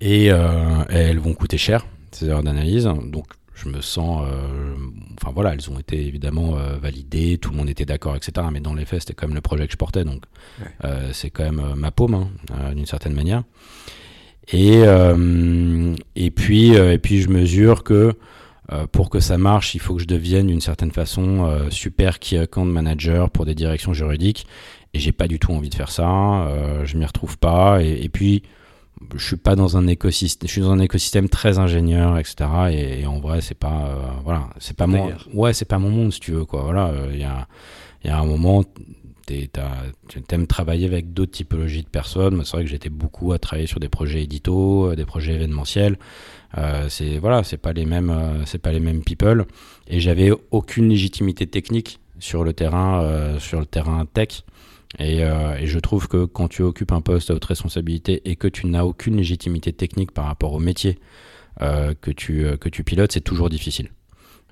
[0.00, 2.84] et, euh, elles vont coûter cher, ces erreurs d'analyse.
[2.84, 4.74] Donc, je me sens, euh,
[5.20, 8.46] enfin voilà, elles ont été évidemment euh, validées, tout le monde était d'accord, etc.
[8.52, 10.22] Mais dans les faits, c'était quand même le projet que je portais, donc
[10.60, 10.66] ouais.
[10.84, 13.42] Euh, c'est quand même ma paume, hein, d'une certaine manière.
[14.52, 14.82] Et,
[16.14, 18.14] et, puis, et puis je mesure que
[18.92, 22.64] pour que ça marche, il faut que je devienne d'une certaine façon super key account
[22.64, 24.46] manager pour des directions juridiques.
[24.94, 26.48] Et j'ai pas du tout envie de faire ça.
[26.84, 27.82] je m'y retrouve pas.
[27.82, 28.44] Et, et, puis
[29.14, 30.48] je suis pas dans un écosystème.
[30.48, 32.36] Je suis dans un écosystème très ingénieur, etc.
[32.70, 36.12] Et, et en vrai, c'est pas voilà, c'est pas mon ouais, c'est pas mon monde
[36.12, 36.62] si tu veux quoi.
[36.62, 37.46] Voilà, il y a
[38.04, 38.64] y a un moment
[39.26, 42.42] tu aimes travailler avec d'autres typologies de personnes.
[42.44, 45.98] C'est vrai que j'étais beaucoup à travailler sur des projets édito, des projets événementiels.
[46.58, 49.46] Euh, c'est voilà, c'est pas les mêmes, euh, c'est pas les mêmes people.
[49.88, 54.44] Et j'avais aucune légitimité technique sur le terrain, euh, sur le terrain tech.
[54.98, 58.36] Et, euh, et, je trouve que quand tu occupes un poste à haute responsabilité et
[58.36, 60.98] que tu n'as aucune légitimité technique par rapport au métier
[61.60, 63.90] euh, que tu que tu pilotes, c'est toujours difficile.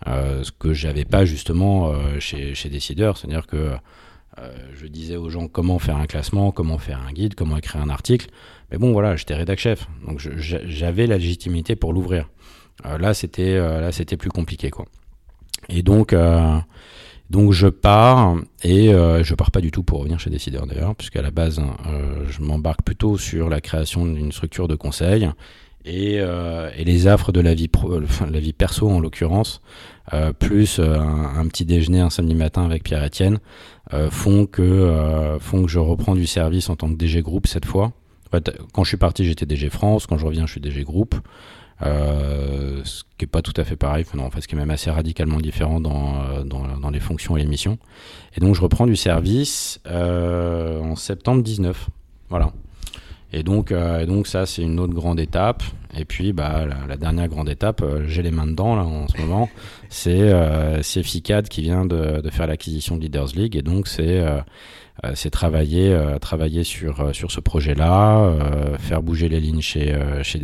[0.07, 3.75] ce que j'avais pas justement chez chez Décideur, c'est-à-dire que
[4.41, 7.81] euh, je disais aux gens comment faire un classement, comment faire un guide, comment écrire
[7.81, 8.29] un article.
[8.71, 12.29] Mais bon, voilà, j'étais rédac chef, donc j'avais la légitimité pour l'ouvrir.
[12.87, 14.87] Euh, là, c'était euh, plus compliqué, quoi.
[15.69, 16.59] Et donc, euh,
[17.31, 20.95] donc je pars et euh, je pars pas du tout pour revenir chez Décideur d'ailleurs,
[20.95, 21.61] puisqu'à la base,
[22.29, 25.31] je m'embarque plutôt sur la création d'une structure de conseil
[25.85, 29.61] et, et les affres de la vie perso en l'occurrence,
[30.39, 33.39] plus un, petit déjeuner un samedi matin avec Pierre Etienne
[33.93, 37.47] euh, font que euh, font que je reprends du service en tant que DG groupe
[37.47, 37.93] cette fois.
[38.73, 40.07] Quand je suis parti, j'étais DG France.
[40.07, 41.15] Quand je reviens, je suis DG groupe.
[41.83, 44.59] Euh, ce qui est pas tout à fait pareil, non, en fait, ce qui est
[44.59, 47.79] même assez radicalement différent dans, euh, dans, dans les fonctions et les missions.
[48.37, 51.89] Et donc je reprends du service euh, en septembre 19.
[52.29, 52.53] Voilà.
[53.33, 53.75] Et donc,
[54.07, 55.65] donc ça, c'est une autre grande étape.
[55.97, 59.51] Et puis, bah, la, dernière grande étape, j'ai les mains dedans là en ce moment,
[59.89, 63.57] c'est euh, FICAD qui vient de, faire l'acquisition de Leaders League.
[63.57, 64.25] Et donc, c'est
[65.15, 68.33] c'est travailler, travailler sur, sur ce projet-là,
[68.79, 70.39] faire bouger les lignes chez, chez.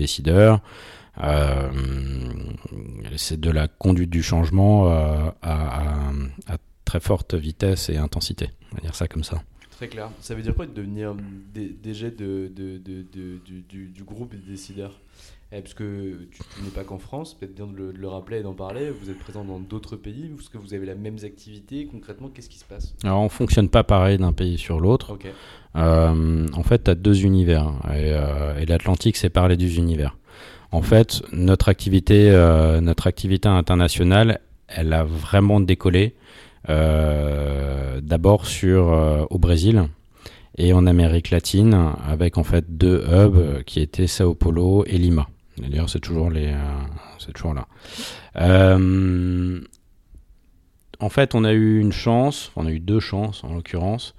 [1.22, 1.68] Euh,
[3.16, 6.10] c'est de la conduite du changement euh, à, à,
[6.48, 8.50] à très forte vitesse et intensité.
[8.72, 9.42] On va dire ça comme ça.
[9.70, 10.10] Très clair.
[10.20, 11.14] Ça veut dire quoi de devenir
[11.54, 15.00] DG de, de, de, de- du, groupe des décideurs?
[15.52, 18.06] Eh, Parce que tu, tu n'es pas qu'en France, peut-être bien de le, de le
[18.08, 18.90] rappeler et d'en parler.
[18.90, 20.30] Vous êtes présent dans d'autres pays.
[20.38, 22.94] Est-ce que vous avez les mêmes activités Concrètement, qu'est-ce qui se passe?
[23.02, 25.18] Alors, on fonctionne pas pareil d'un pays sur l'autre.
[25.76, 27.68] Euh, en fait, tu as deux univers.
[27.86, 30.16] Et, euh, et l'Atlantique, c'est parler des univers.
[30.72, 36.14] En fait, notre activité, euh, notre activité internationale, elle a vraiment décollé.
[36.68, 39.84] euh, D'abord sur euh, au Brésil
[40.56, 45.28] et en Amérique latine, avec en fait deux hubs qui étaient Sao Paulo et Lima.
[45.58, 46.54] D'ailleurs, c'est toujours les,
[47.18, 47.66] c'est toujours là.
[51.02, 54.14] En fait, on a eu une chance, on a eu deux chances en l'occurrence.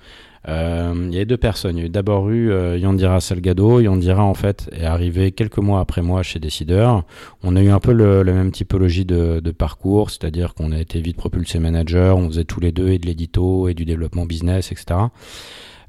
[0.47, 1.77] Euh, il y a deux personnes.
[1.77, 3.79] Il y a d'abord eu euh, Yandira Salgado.
[3.79, 7.03] Yandira, en fait, est arrivé quelques mois après moi chez Décideur.
[7.43, 10.79] On a eu un peu le, la même typologie de, de parcours, c'est-à-dire qu'on a
[10.79, 12.17] été vite propulsé manager.
[12.17, 14.99] On faisait tous les deux et de l'édito et du développement business, etc.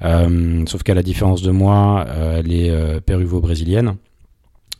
[0.05, 3.97] Euh, sauf qu'à la différence de moi, euh, elle est euh, péruvo-brésilienne.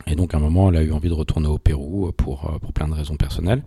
[0.07, 2.59] Et donc à un moment, elle a eu envie de retourner au Pérou pour, euh,
[2.59, 3.63] pour plein de raisons personnelles.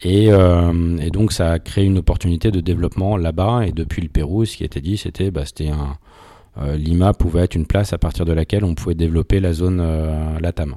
[0.00, 3.66] Et, euh, et donc ça a créé une opportunité de développement là-bas.
[3.66, 5.96] Et depuis le Pérou, ce qui été dit, c'était bah, un
[6.60, 9.80] euh, Lima pouvait être une place à partir de laquelle on pouvait développer la zone
[9.80, 10.76] euh, Latam.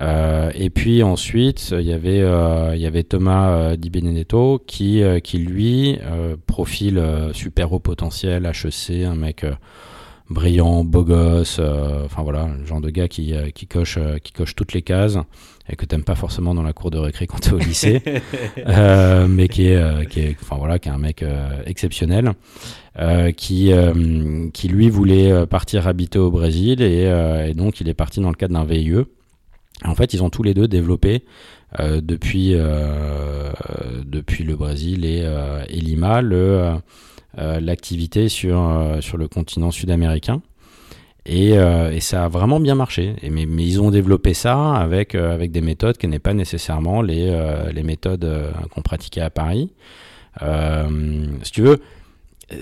[0.00, 4.60] Euh, et puis ensuite, il y avait, euh, il y avait Thomas euh, Di Benedetto
[4.66, 9.54] qui, euh, qui lui, euh, profil euh, super haut potentiel, HEC, un mec euh,
[10.30, 14.18] brillant, beau gosse, euh, enfin voilà, le genre de gars qui, euh, qui, coche, euh,
[14.18, 15.18] qui coche toutes les cases
[15.68, 18.02] et que t'aimes pas forcément dans la cour de récré quand t'es au lycée,
[18.66, 22.32] euh, mais qui est, euh, qui est, enfin voilà, qui est un mec euh, exceptionnel,
[22.98, 27.88] euh, qui, euh, qui lui voulait partir habiter au Brésil et, euh, et donc il
[27.88, 29.04] est parti dans le cadre d'un VIE.
[29.84, 31.24] En fait, ils ont tous les deux développé
[31.80, 33.52] euh, depuis, euh,
[34.04, 36.76] depuis le Brésil et, euh, et Lima le,
[37.36, 40.42] l'activité sur, euh, sur le continent sud-américain.
[41.26, 43.16] Et, euh, et ça a vraiment bien marché.
[43.22, 47.00] Mais, mais ils ont développé ça avec, euh, avec des méthodes qui n'est pas nécessairement
[47.02, 49.72] les, euh, les méthodes euh, qu'on pratiquait à Paris.
[50.42, 51.80] Euh, si tu veux,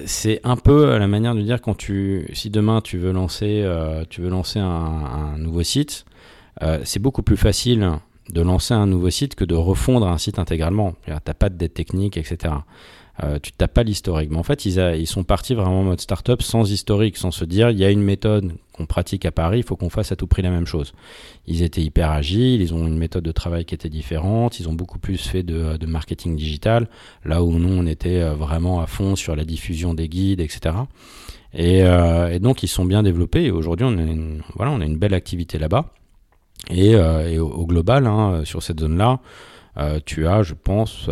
[0.06, 4.04] c'est un peu la manière de dire quand tu, si demain tu veux lancer, euh,
[4.08, 6.04] tu veux lancer un, un nouveau site,
[6.62, 7.90] euh, c'est beaucoup plus facile
[8.30, 10.94] de lancer un nouveau site que de refondre un site intégralement.
[11.04, 12.54] Tu n'as pas de dette technique, etc.
[13.22, 14.31] Euh, tu n'as pas l'historique.
[14.31, 17.70] Mais en fait, ils, sont partis vraiment en mode startup sans historique, sans se dire
[17.70, 20.27] il y a une méthode qu'on pratique à Paris, il faut qu'on fasse à tout
[20.27, 20.94] prix la même chose.
[21.46, 24.72] Ils étaient hyper agiles, ils ont une méthode de travail qui était différente, ils ont
[24.72, 26.88] beaucoup plus fait de, marketing digital,
[27.25, 30.75] là où nous, on était euh, vraiment à fond sur la diffusion des guides, etc.
[31.53, 33.44] Et, euh, et donc, ils sont bien développés.
[33.44, 35.92] Et aujourd'hui, on, a une- voilà, on a une belle activité là-bas.
[36.70, 39.20] Et, au, global, hein, sur cette zone-là,
[40.07, 41.11] tu as, je pense,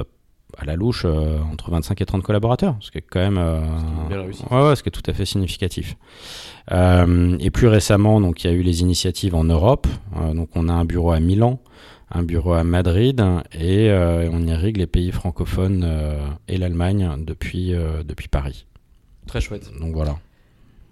[0.59, 3.39] à la louche, euh, entre 25 et 30 collaborateurs, ce qui est quand même...
[3.39, 3.61] euh,
[4.03, 4.47] une belle réussite.
[4.51, 5.97] ouais, ouais, ce qui est tout à fait significatif.
[6.73, 9.87] Euh, et plus récemment, donc, il y a eu les initiatives en Europe.
[10.17, 11.61] Euh, donc, on a un bureau à Milan,
[12.11, 13.23] un bureau à Madrid,
[13.59, 15.87] et on irrigue les pays francophones
[16.49, 17.73] et l'Allemagne depuis,
[18.05, 18.67] depuis Paris.
[19.27, 19.71] Très chouette.
[19.81, 20.17] Donc voilà.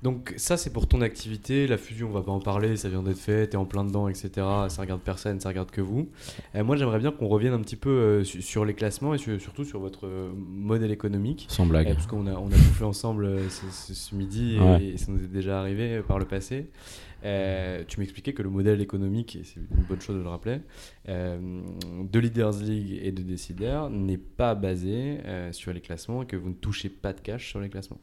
[0.03, 3.03] Donc ça c'est pour ton activité, la fusion on va pas en parler, ça vient
[3.03, 4.31] d'être fait, t'es en plein dedans, etc.
[4.69, 6.09] Ça regarde personne, ça regarde que vous.
[6.55, 9.19] Euh, moi j'aimerais bien qu'on revienne un petit peu euh, su- sur les classements et
[9.19, 11.47] sur- surtout sur votre euh, modèle économique.
[11.49, 11.93] Sans blague.
[11.93, 14.85] parce qu'on a, on a bouffé ensemble ce, midi et, Ouais.
[14.85, 16.67] et ça nous est déjà arrivé par le passé.
[17.23, 20.59] Tu m'expliquais que le modèle économique, et c'est une bonne chose de le rappeler,
[21.09, 25.19] de Leaders League et de Decider n'est pas basé
[25.51, 27.99] sur les classements et que vous ne touchez pas de cash sur les classements.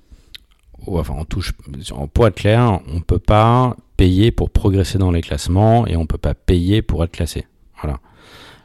[0.87, 1.53] Enfin, on touche,
[1.91, 6.17] en être clair, on peut pas payer pour progresser dans les classements et on peut
[6.17, 7.47] pas payer pour être classé.
[7.81, 7.99] Voilà.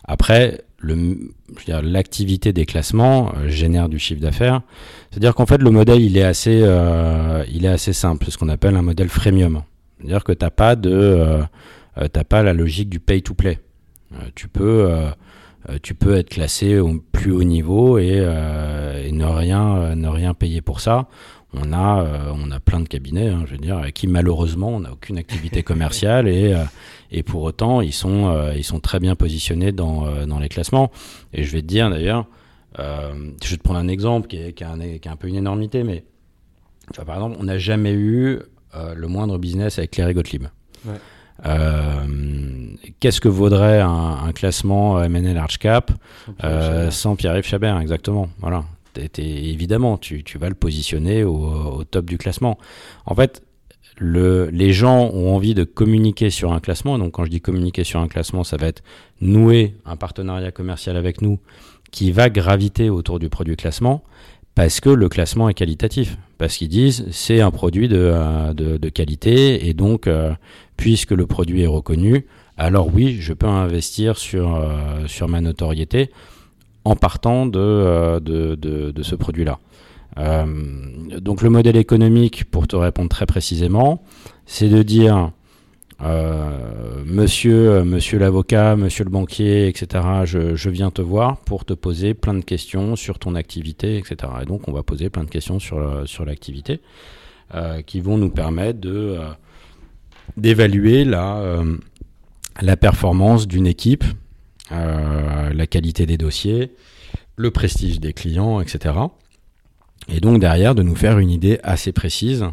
[0.05, 4.63] Après, l'activité des classements euh, génère du chiffre d'affaires.
[5.11, 8.25] C'est-à-dire qu'en fait, le modèle, il est assez, euh, il est assez simple.
[8.25, 9.63] C'est ce qu'on appelle un modèle freemium.
[9.99, 13.59] C'est-à-dire que pas de, euh, pas la logique du pay to play.
[14.15, 14.89] Euh, tu peux,
[15.83, 19.25] tu être classé au plus haut niveau et, ne
[19.95, 21.09] ne rien payer pour ça.
[21.53, 24.69] On a, euh, on a plein de cabinets, hein, je veux dire, avec qui malheureusement
[24.69, 26.63] on n'a aucune activité commerciale et, euh,
[27.11, 30.93] et pour autant ils sont, euh, ils sont très bien positionnés dans, dans les classements.
[31.33, 32.27] Et je vais te dire d'ailleurs,
[32.79, 35.27] je vais te prendre un exemple qui est, qui est un, qui est un peu
[35.27, 36.05] une énormité, mais
[36.93, 38.39] tu vois, par exemple, on n'a jamais eu
[38.73, 40.47] le moindre business avec Claire et Gottlieb.
[43.01, 45.91] Qu'est-ce que vaudrait un, classement MNL Large Cap
[46.91, 48.29] sans Pierre-Yves Chabert Exactement.
[48.39, 48.65] Voilà.
[49.19, 52.59] Évidemment, tu, vas le positionner au, top du classement.
[53.07, 53.43] En fait,
[54.01, 56.99] les gens ont envie de communiquer sur un classement.
[56.99, 58.83] Donc, quand je dis communiquer sur un classement, ça va être
[59.21, 61.39] nouer un partenariat commercial avec nous
[61.91, 64.05] qui va graviter autour du produit classement
[64.55, 66.17] parce que le classement est qualitatif.
[66.39, 70.33] Parce qu'ils disent c'est un produit de, euh, qualité et donc, euh,
[70.77, 72.27] puisque le produit est reconnu,
[72.57, 76.11] alors oui, je peux investir sur, euh, sur ma notoriété
[76.85, 79.59] en partant de, de ce produit-là.
[81.21, 84.03] donc le modèle économique, pour te répondre très précisément,
[84.47, 85.33] c'est de dire
[86.03, 92.15] euh, monsieur, euh, l'avocat, monsieur le banquier, etc., je, viens te voir pour te poser
[92.15, 94.17] plein de questions sur ton activité, etc.
[94.43, 96.81] Et donc, on va poser plein de questions sur, euh, l'activité
[97.85, 98.79] qui vont nous permettre
[100.37, 104.05] d'évaluer la performance d'une équipe,
[104.71, 106.75] la qualité des dossiers,
[107.37, 108.95] le prestige des clients, etc.
[110.09, 112.47] Et donc, derrière, de nous faire une idée assez précise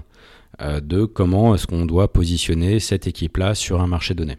[0.61, 4.37] euh, de comment est-ce qu'on doit positionner cette équipe-là sur un marché donné.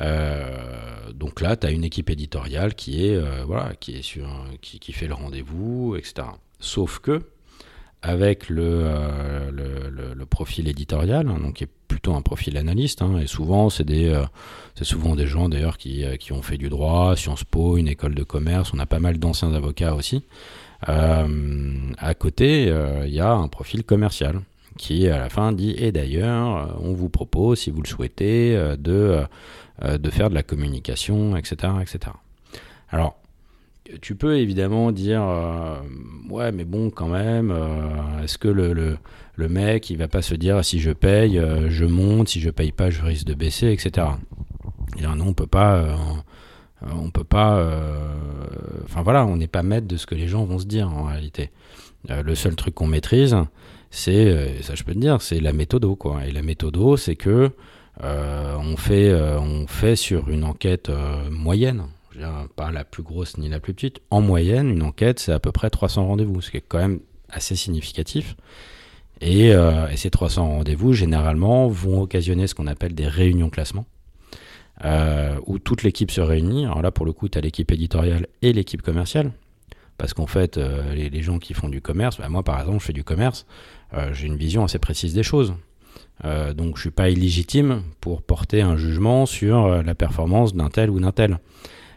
[0.00, 4.28] Euh, donc là, tu as une équipe éditoriale qui est, euh, voilà, qui, est sur,
[4.60, 6.28] qui, fait le rendez-vous, etc.
[6.60, 7.22] Sauf que,
[8.02, 8.88] avec le,
[9.50, 13.84] le, profil éditorial, hein, donc qui est plutôt un profil analyste, hein, et souvent, c'est
[13.84, 14.20] des,
[14.74, 18.14] c'est souvent des gens d'ailleurs qui, qui, ont fait du droit, Sciences Po, une école
[18.14, 20.24] de commerce, on a pas mal d'anciens avocats aussi.
[20.82, 22.72] à côté,
[23.04, 24.42] il y a un profil commercial
[24.76, 28.54] qui à la fin dit et d'ailleurs euh, on vous propose si vous le souhaitez
[28.56, 29.24] euh, de,
[29.82, 32.12] euh, de faire de la communication etc etc
[32.90, 33.16] alors
[34.00, 35.22] tu peux évidemment dire
[36.30, 37.54] ouais mais bon quand même
[38.22, 38.72] est-ce que le,
[39.36, 42.72] le, mec il va pas se dire si je paye je monte si je paye
[42.72, 44.08] pas je risque de baisser etc
[44.98, 47.64] et non on peut peut pas
[48.84, 51.04] enfin voilà on n'est pas maître de ce que les gens vont se dire en
[51.04, 51.50] réalité
[52.08, 53.36] le seul truc qu'on maîtrise
[53.90, 55.86] c'est, euh, ça je peux te dire, c'est la méthode.
[55.96, 56.26] Quoi.
[56.26, 57.50] Et la méthode, c'est que
[58.04, 60.90] euh, on, fait, euh, on fait sur une enquête
[61.30, 61.84] moyenne,
[62.56, 65.52] pas la plus grosse ni la plus petite, en moyenne, une enquête, c'est à peu
[65.52, 68.36] près 300 rendez-vous, ce qui est quand même assez significatif.
[69.20, 69.52] Et,
[69.96, 73.86] ces 300 rendez-vous, généralement, vont occasionner ce qu'on appelle des réunions classement,
[75.46, 76.66] où toute l'équipe se réunit.
[76.66, 79.32] Alors là, pour le coup, tu as l'équipe éditoriale et l'équipe commerciale.
[79.98, 80.58] Parce qu'en fait,
[80.94, 83.46] les, gens qui font du commerce, bah, moi par exemple, je fais du commerce,
[83.94, 85.54] euh, j'ai une vision assez précise des choses.
[86.24, 90.70] Euh, donc je suis pas illégitime pour porter un jugement sur euh, la performance d'un
[90.70, 91.38] tel ou d'un tel.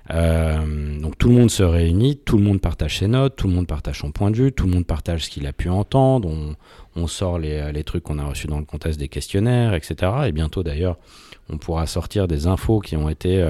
[0.10, 3.68] Donc tout le monde se réunit, tout le monde partage ses notes, tout le monde
[3.68, 6.56] partage son point de vue, tout le monde partage ce qu'il a pu entendre,
[6.96, 10.12] on, sort les, les trucs qu'on a reçus dans le contexte des questionnaires, etc.
[10.26, 10.98] Et bientôt d'ailleurs,
[11.50, 13.48] on pourra sortir des infos qui ont été,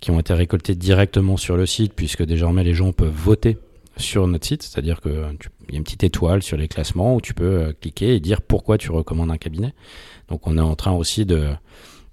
[0.00, 3.58] qui ont été récoltées directement sur le site, puisque désormais les gens peuvent voter
[3.96, 7.34] sur notre site, c'est-à-dire qu'il y a une petite étoile sur les classements où tu
[7.34, 9.74] peux euh, cliquer et dire pourquoi tu recommandes un cabinet.
[10.28, 11.48] Donc on est en train aussi de,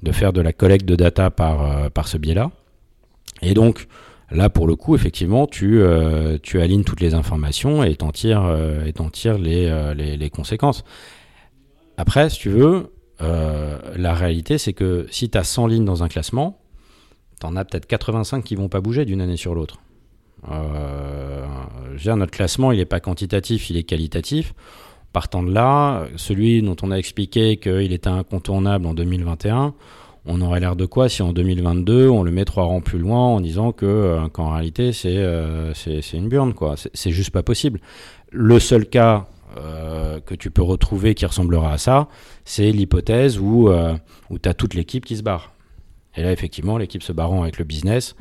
[0.02, 2.52] de faire de la collecte de data par, euh, par ce biais-là.
[3.44, 3.88] Et donc
[4.32, 8.46] là, pour le coup, effectivement, tu, euh, alignes toutes les informations et t'en tires,
[8.86, 10.84] et tires les, les, conséquences.
[11.98, 16.08] Après, si tu veux, la réalité, c'est que si tu as 100 lignes dans un
[16.08, 16.60] classement,
[17.40, 19.80] tu en as peut-être 85 qui vont pas bouger d'une année sur l'autre.
[20.52, 21.46] Euh,
[22.16, 24.54] notre classement, il n'est pas quantitatif, il est qualitatif.
[25.12, 29.74] Partant de là, celui dont on a expliqué qu'il était incontournable en 2021,
[30.26, 33.20] on aurait l'air de quoi si en 2022 on le met trois rangs plus loin
[33.20, 36.76] en disant que euh, qu'en réalité euh, c'est c'est une burne quoi.
[36.94, 37.80] C'est juste pas possible.
[38.32, 42.08] Le seul cas euh, que tu peux retrouver qui ressemblera à ça,
[42.46, 43.70] c'est l'hypothèse où
[44.30, 45.54] où tu as toute l'équipe qui se barre.
[46.16, 48.16] Et là effectivement l'équipe se barrant avec le business,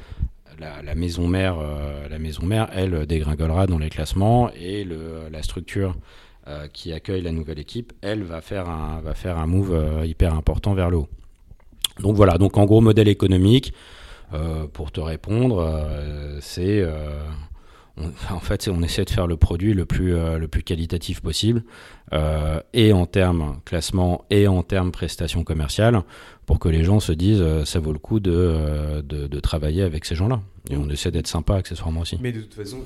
[0.84, 5.42] la, maison mère, euh, la maison mère, elle dégringolera dans les classements et le, la
[5.42, 5.96] structure
[6.48, 10.06] euh, qui accueille la nouvelle équipe, elle va faire un, va faire un move euh,
[10.06, 11.08] hyper important vers le haut.
[12.00, 13.72] Donc voilà, donc en gros modèle économique,
[14.72, 15.88] pour te répondre,
[16.40, 16.82] c'est
[18.30, 21.62] en fait, on essaie de faire le produit le plus, le plus qualitatif possible,
[22.72, 26.00] et en termes classement et en termes prestations commerciales,
[26.46, 30.14] pour que les gens se disent ça vaut le coup de, de travailler avec ces
[30.14, 30.40] gens-là.
[30.70, 32.18] Et on essaie d'être sympa accessoirement aussi.
[32.20, 32.78] Mais de toute façon,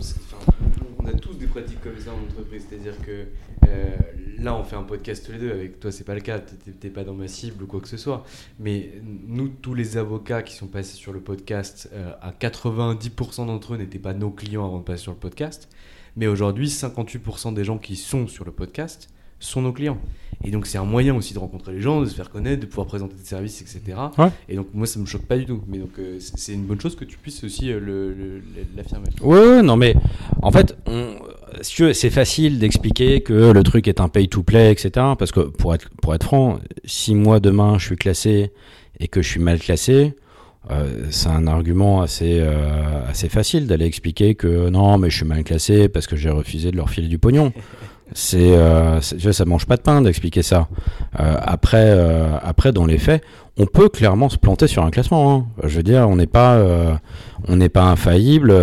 [1.06, 2.66] on a tous des pratiques comme ça en entreprise.
[2.68, 3.26] C'est-à-dire que
[3.68, 3.96] euh,
[4.38, 5.52] là, on fait un podcast tous les deux.
[5.52, 6.38] Avec toi, c'est pas le cas.
[6.38, 8.24] T'es pas dans ma cible ou quoi que ce soit.
[8.58, 13.74] Mais nous, tous les avocats qui sont passés sur le podcast, euh, à 90% d'entre
[13.74, 15.68] eux n'étaient pas nos clients avant de passer sur le podcast.
[16.16, 19.98] Mais aujourd'hui, 58% des gens qui sont sur le podcast sont nos clients.
[20.44, 22.66] Et donc c'est un moyen aussi de rencontrer les gens, de se faire connaître, de
[22.66, 23.96] pouvoir présenter tes services, etc.
[24.18, 24.28] Ouais.
[24.50, 25.62] Et donc moi ça me choque pas du tout.
[25.66, 28.40] Mais donc euh, c'est une bonne chose que tu puisses aussi euh,
[28.76, 29.08] l'affirmer.
[29.22, 29.94] Ouais, non, mais
[30.42, 31.14] en fait, on-
[31.62, 34.90] si c'est facile d'expliquer que le truc est un pay-to-play, etc.
[35.18, 38.52] Parce que pour être, pour être franc, si moi demain je suis classé
[39.00, 40.14] et que je suis mal classé,
[40.70, 45.24] euh, c'est un argument assez, euh, assez facile d'aller expliquer que non, mais je suis
[45.26, 47.52] mal classé parce que j'ai refusé de leur filer du pognon.
[48.12, 50.68] C'est, euh, ça mange pas de pain d'expliquer ça.
[51.18, 53.22] Euh, après, euh, après, dans les faits,
[53.58, 55.34] on peut clairement se planter sur un classement.
[55.34, 55.46] hein.
[55.64, 56.94] Je veux dire, on n'est pas, euh,
[57.48, 58.54] on n'est pas infaillible.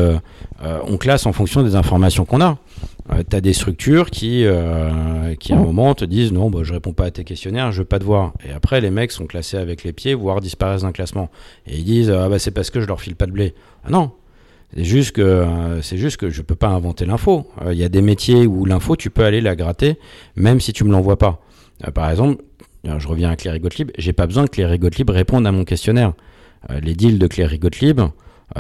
[0.88, 2.58] on classe en fonction des informations qu'on a.
[3.30, 4.46] tu as des structures qui,
[5.40, 7.80] qui à un moment te disent non, bah, je réponds pas à tes questionnaires, je
[7.80, 8.32] veux pas te voir.
[8.48, 11.30] Et après, les mecs sont classés avec les pieds, voire disparaissent d'un classement.
[11.68, 13.54] Et ils disent ah bah c'est parce que je leur file pas de blé.
[13.86, 14.12] Ah non.
[14.76, 17.48] C'est juste que euh, c'est juste que je peux pas inventer l'info.
[17.64, 19.98] Euh, Il y a des métiers où l'info tu peux aller la gratter
[20.36, 21.42] même si tu me l'envoies pas.
[21.88, 22.44] Euh, par exemple,
[22.84, 26.14] je reviens à Cléry Gottlieb, j'ai pas besoin que Cléry Gottlieb réponde à mon questionnaire.
[26.82, 28.02] Les deals de Cléry Gottlieb,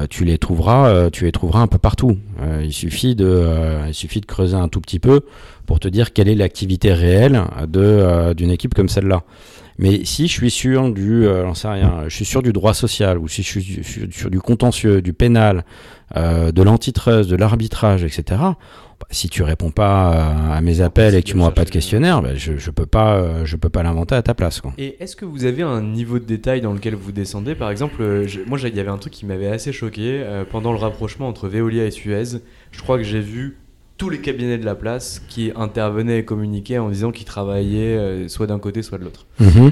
[0.09, 2.17] tu les trouveras, tu les trouveras un peu partout.
[2.61, 5.21] Il suffit de, il suffit de creuser un tout petit peu
[5.65, 9.23] pour te dire quelle est l'activité réelle de d'une équipe comme celle-là.
[9.77, 13.43] Mais si je suis sûr du, sais rien, je suis du droit social, ou si
[13.43, 15.65] je suis sur du contentieux, du pénal,
[16.15, 18.23] euh, de l'antitrust, de l'arbitrage, etc.
[18.39, 18.57] bah,
[19.11, 22.21] si tu réponds pas euh, à mes appels et que tu m'envoies pas de questionnaire,
[22.21, 24.61] bah, je, je peux pas, euh, je peux pas l'inventer à ta place.
[24.61, 24.73] Quoi.
[24.77, 27.55] Et est-ce que vous avez un niveau de détail dans lequel vous descendez?
[27.55, 30.71] Par exemple, je- moi il y avait un truc qui m'avait assez choqué euh, pendant
[30.71, 32.39] le rapprochement entre Veolia et Suez.
[32.71, 33.57] Je crois que j'ai vu
[33.95, 38.27] tous les cabinets de la place qui intervenaient et communiquaient en disant qu'ils travaillaient euh,
[38.27, 39.27] soit d'un côté soit de l'autre.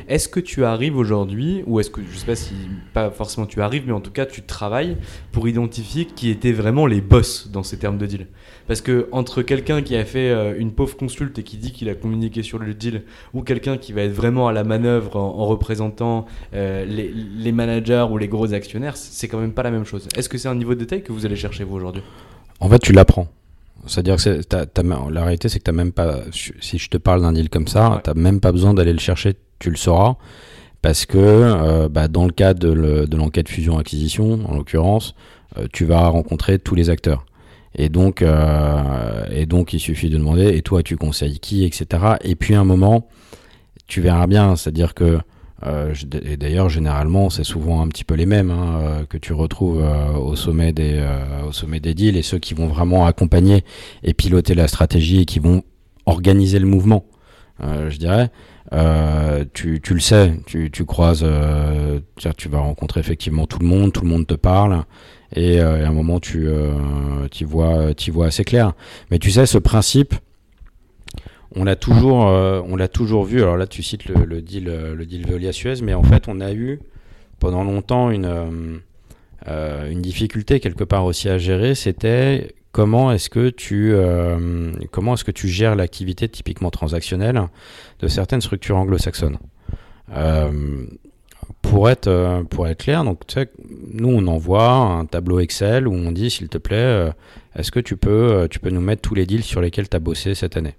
[0.07, 2.53] Est-ce que tu arrives aujourd'hui, ou est-ce que, je sais pas si,
[2.93, 4.97] pas forcément tu arrives, mais en tout cas tu travailles
[5.31, 8.27] pour identifier qui étaient vraiment les boss dans ces termes de deal?
[8.67, 11.89] Parce que entre quelqu'un qui a fait euh, une pauvre consulte et qui dit qu'il
[11.89, 13.03] a communiqué sur le deal,
[13.33, 17.51] ou quelqu'un qui va être vraiment à la manœuvre en, en représentant euh, les, les
[17.51, 20.07] managers ou les gros actionnaires, c'est quand même pas la même chose.
[20.15, 22.03] Est-ce que c'est un niveau de détail que vous allez chercher vous aujourd'hui?
[22.59, 23.27] En fait, tu l'apprends.
[23.87, 24.65] C'est-à-dire que t'as-
[25.11, 26.19] la réalité, c'est que t'as même pas.
[26.31, 27.97] Si je te parle d'un deal comme ça, Ouais.
[28.03, 29.35] t'as même pas besoin d'aller le chercher.
[29.59, 30.15] Tu le sauras
[30.81, 35.15] parce que euh, bah, dans le cadre de le- de l'enquête fusion-acquisition, en l'occurrence,
[35.57, 37.25] euh, tu vas rencontrer tous les acteurs.
[37.75, 40.55] Et donc, euh, et donc, il suffit de demander.
[40.55, 41.85] Et toi, tu conseilles qui, etc.
[42.23, 43.07] Et puis, à un moment,
[43.87, 44.55] tu verras bien.
[44.55, 45.19] C'est-à-dire que
[45.65, 45.93] euh,
[46.23, 49.81] et d'ailleurs, généralement, c'est souvent un petit peu les mêmes hein, euh, que tu retrouves
[49.83, 51.03] euh, au sommet des
[51.47, 53.63] au sommet des deals et ceux qui vont vraiment accompagner
[54.03, 55.63] et piloter la stratégie et qui vont
[56.05, 57.05] organiser le mouvement.
[57.61, 58.31] je dirais.
[59.53, 61.25] Tu, tu le sais, tu, tu croises,
[62.37, 64.85] tu, vas rencontrer effectivement tout le monde, tout le monde te parle,
[65.35, 68.73] et, à un moment tu euh, y vois, t'y vois assez clair.
[69.09, 70.15] Mais tu sais, ce principe,
[71.55, 73.41] on l'a toujours, euh, on l'a toujours vu.
[73.41, 76.39] Alors là, tu cites le, deal, euh, le deal Veolia Suez, mais en fait, on
[76.39, 76.79] a eu
[77.39, 78.77] pendant longtemps une euh,
[79.47, 81.73] euh, une difficulté quelque part aussi à gérer.
[81.75, 87.41] C'était comment est-ce que tu euh, comment est-ce que tu gères l'activité typiquement transactionnelle
[87.99, 89.37] de certaines structures anglo-saxonnes.
[90.13, 90.85] Euh,
[91.61, 92.43] pour être euh,
[92.77, 97.11] clair, nous on envoie un tableau Excel où on dit s'il te plaît, euh,
[97.55, 99.97] est-ce que tu peux euh, tu peux nous mettre tous les deals sur lesquels tu
[99.97, 100.75] as bossé cette année?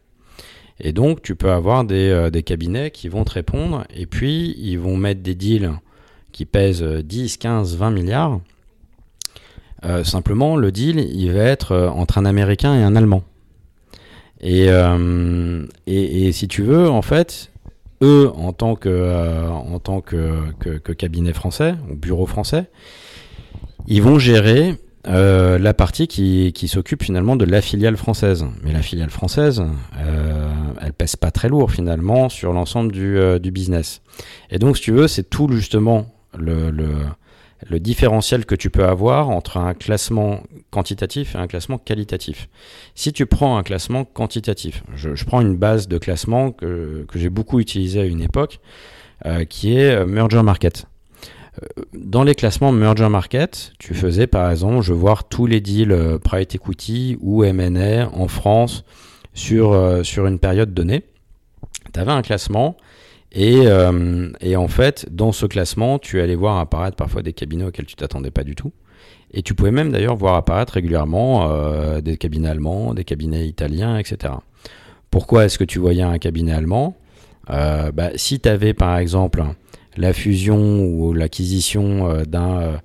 [0.80, 4.54] Et donc, tu peux avoir des, euh, des cabinets qui vont te répondre et puis
[4.58, 5.72] ils vont mettre des deals
[6.32, 8.40] qui pèsent euh, 10, 15, 20 milliards.
[9.84, 13.22] Euh, simplement, le deal, il va être euh, entre un Américain et un Allemand.
[14.44, 14.66] Et,
[15.86, 17.52] et, si tu veux, en fait,
[18.02, 19.20] eux, en tant que,
[20.58, 22.64] que cabinet français ou bureau français,
[23.86, 24.74] ils vont gérer
[25.06, 28.46] euh, la partie qui, qui s'occupe finalement de la filiale française.
[28.62, 29.62] Mais la filiale française,
[29.98, 34.00] euh, elle pèse pas très lourd finalement sur l'ensemble du, euh, du business.
[34.50, 36.06] Et donc, si tu veux, c'est tout justement
[36.38, 36.88] le, le,
[37.68, 42.48] le différentiel que tu peux avoir entre un classement quantitatif et un classement qualitatif.
[42.94, 47.18] Si tu prends un classement quantitatif, je, je prends une base de classement que, que
[47.18, 48.60] j'ai beaucoup utilisé à une époque,
[49.26, 50.86] euh, qui est euh, Merger Market.
[51.92, 56.18] Dans les classements Merger Market, tu faisais par exemple, je voir tous les deals euh,
[56.18, 58.84] private equity ou M&A en France
[59.34, 61.02] sur, euh, sur une période donnée.
[61.92, 62.76] Tu avais un classement
[63.32, 67.64] et, euh, et en fait, dans ce classement, tu allais voir apparaître parfois des cabinets
[67.64, 68.72] auxquels tu t'attendais pas du tout.
[69.34, 71.48] Et tu pouvais même d'ailleurs voir apparaître régulièrement
[72.00, 74.34] des cabinets allemands, des cabinets italiens, etc.
[75.10, 76.96] Pourquoi est-ce que tu voyais un cabinet allemand?
[77.48, 79.42] Bah, Si tu avais par exemple
[79.96, 82.76] la fusion ou l'acquisition euh, d'un euh,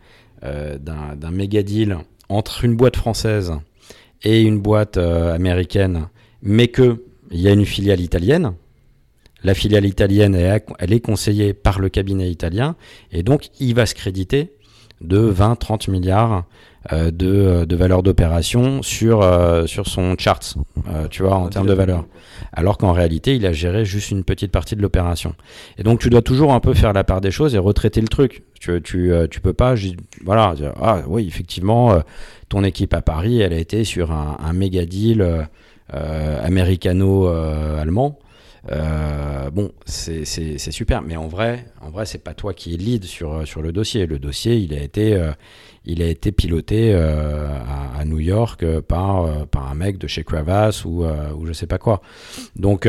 [0.43, 1.97] euh, d'un d'un méga deal
[2.29, 3.53] entre une boîte française
[4.23, 6.07] et une boîte américaine,
[6.41, 8.53] mais que il y a une filiale italienne,
[9.43, 12.75] la filiale italienne, elle, elle est conseillée par le cabinet italien,
[13.11, 14.53] et donc il va se créditer
[15.01, 16.45] de 20-30 milliards
[16.91, 20.55] de, de valeur d'opération sur, euh, sur son charts,
[20.89, 22.05] euh, tu vois, en termes de valeur.
[22.53, 25.35] Alors qu'en réalité, il a géré juste une petite partie de l'opération.
[25.77, 28.07] Et donc, tu dois toujours un peu faire la part des choses et retraiter le
[28.07, 28.43] truc.
[28.59, 29.75] Tu, tu, tu peux pas,
[30.23, 32.01] voilà, dire, ah oui, effectivement,
[32.49, 35.47] ton équipe à Paris, elle a été sur un, un méga deal
[35.91, 38.19] américano-allemand.
[38.71, 40.25] Euh, bon, c'est
[40.71, 44.05] super, mais en vrai, en vrai, c'est pas toi qui lead sur, sur le dossier.
[44.05, 45.31] Le dossier, il a été, euh,
[45.85, 47.47] il a été piloté euh,
[47.97, 51.77] à, New York par, par un mec de chez Cravasse ou, ou je sais pas
[51.77, 52.01] quoi.
[52.55, 52.87] Donc,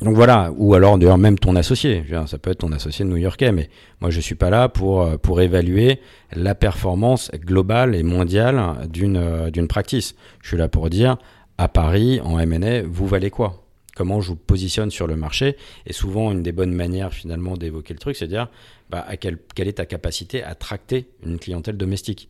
[0.00, 2.04] donc voilà, ou alors d'ailleurs même ton associé.
[2.26, 3.68] Ça peut être ton associé new-yorkais, mais
[4.00, 6.00] moi je suis pas là pour, pour évaluer
[6.32, 10.14] la performance globale et mondiale d'une d'une practice.
[10.42, 11.16] Je suis là pour dire
[11.58, 13.63] à Paris en M&A, vous valez quoi?
[13.94, 15.56] Comment je vous positionne sur le marché.
[15.86, 18.48] Et souvent, une des bonnes manières finalement d'évoquer le truc, c'est de dire
[18.90, 22.28] bah, à quelle, est ta capacité à tracter une clientèle domestique?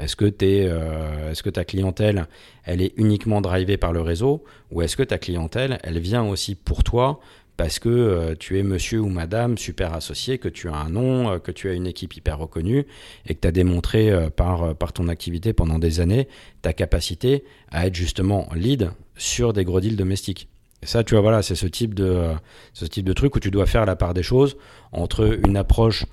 [0.00, 2.26] Est-ce que, euh, est-ce que ta clientèle,
[2.64, 4.44] elle est uniquement drivée par le réseau?
[4.72, 7.20] Ou est-ce que ta clientèle, elle vient aussi pour toi
[7.56, 11.30] parce que euh, tu es monsieur ou madame super associé, que tu as un nom,
[11.30, 12.84] euh, que tu as une équipe hyper reconnue
[13.26, 16.26] et que tu as démontré par, par ton activité pendant des années
[16.62, 20.48] ta capacité à être justement lead sur des gros deals domestiques?
[20.84, 22.26] Et ça, tu vois, voilà, c'est ce type de
[22.74, 24.58] ce type de truc où tu dois faire la part des choses
[24.92, 26.04] entre une approche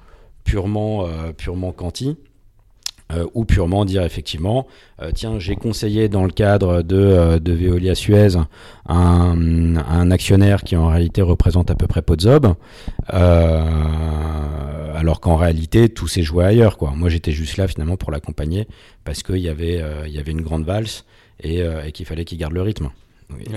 [0.45, 2.15] purement euh, purement quanti
[3.11, 4.67] euh, ou purement dire effectivement,
[5.01, 8.37] euh, tiens, j'ai conseillé dans le cadre de, de Veolia Suez
[8.87, 12.53] un, un, actionnaire qui en réalité représente à peu près Podzob,
[13.09, 13.69] alors
[15.19, 16.77] qu'en réalité tout s'est joué ailleurs.
[16.77, 16.93] Quoi.
[16.95, 18.69] Moi j'étais juste là finalement pour l'accompagner
[19.03, 21.03] parce qu'il y, avait, il y avait une grande valse
[21.41, 22.89] et, et qu'il fallait qu'il garde le rythme.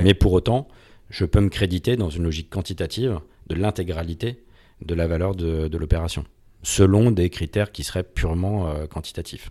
[0.02, 0.68] Mais pour autant,
[1.10, 4.44] je peux me créditer dans une logique quantitative de l'intégralité
[4.82, 6.24] de la valeur de, l'opération,
[6.62, 9.50] selon des critères qui seraient purement euh, quantitatifs.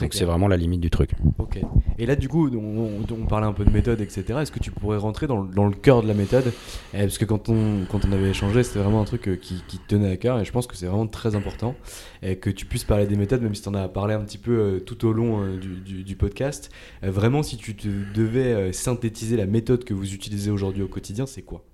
[0.00, 1.10] Donc c'est vraiment la limite du truc.
[1.38, 1.60] Ok.
[1.98, 4.24] Et là, du coup, on, parlait un peu de méthode, etc.
[4.40, 6.52] Est-ce que tu pourrais rentrer dans, le cœur de la méthode?
[6.94, 9.62] Eh, Parce que quand on, quand on avait échangé, c'était vraiment un truc euh, qui,
[9.68, 11.74] qui, te tenait à cœur et je pense que c'est vraiment très important
[12.22, 14.38] et que tu puisses parler des méthodes, même si tu en as parlé un petit
[14.38, 16.70] peu euh, tout au long euh, du, du, podcast.
[17.02, 21.42] vraiment, si tu te devais synthétiser la méthode que vous utilisez aujourd'hui au quotidien, c'est
[21.42, 21.64] quoi?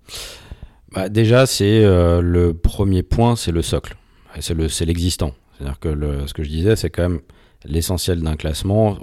[0.93, 3.97] Bah, Déjà, c'est le premier point, c'est le socle.
[4.41, 5.35] C'est l'existant.
[5.57, 7.21] C'est-à-dire que le, ce que je disais, c'est quand même
[7.65, 8.99] l'essentiel d'un classement,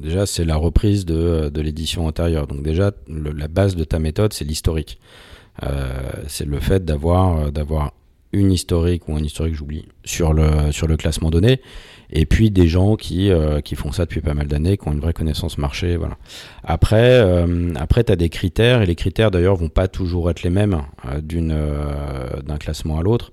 [0.00, 2.46] déjà, c'est la reprise de, de l'édition antérieure.
[2.46, 4.98] Donc déjà, la base de ta méthode, c'est l'historique.
[5.62, 5.92] Euh,
[6.26, 7.92] c'est le fait d'avoir
[8.32, 11.60] une historique ou un historique, j'oublie, sur le, sur le classement donné,
[12.10, 14.92] et puis des gens qui, euh, qui font ça depuis pas mal d'années, qui ont
[14.92, 15.96] une vraie connaissance marché.
[15.96, 16.16] Voilà.
[16.64, 20.42] Après, euh, après tu as des critères, et les critères d'ailleurs vont pas toujours être
[20.42, 23.32] les mêmes d'un classement à l'autre,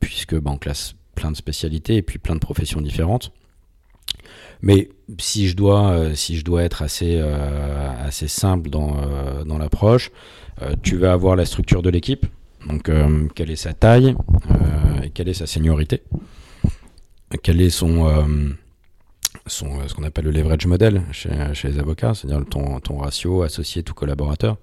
[0.00, 3.32] puisque ben, classe plein de spécialités et puis plein de professions différentes.
[4.62, 4.88] Mais
[5.18, 9.58] si je dois, euh, si je dois être assez, euh, assez simple dans, euh, dans
[9.58, 10.10] l'approche,
[10.82, 12.26] tu vas avoir la structure de l'équipe,
[12.66, 12.90] donc
[13.36, 14.16] quelle est sa taille,
[15.14, 16.02] quelle est sa seniorité,
[17.44, 18.10] quel est son,
[19.46, 21.30] son ce qu'on appelle le leverage model chez,
[21.62, 24.56] les avocats, c'est-à-dire ton, ton ratio associé tout collaborateur.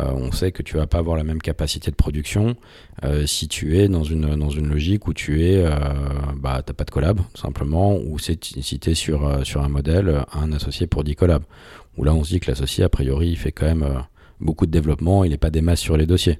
[0.00, 2.56] Euh, on sait que tu vas pas avoir la même capacité de production
[3.04, 4.26] euh, si tu es dans une,
[4.66, 5.70] logique où tu es, euh,
[6.36, 10.86] bah, t'as pas de collab, simplement, ou si tu es sur, un modèle, un associé
[10.86, 11.44] pour 10 collabs.
[11.98, 14.04] Où là, on se dit que l'associé, a priori, il fait quand même
[14.40, 16.38] beaucoup de développement, il n'est pas des masses sur les dossiers.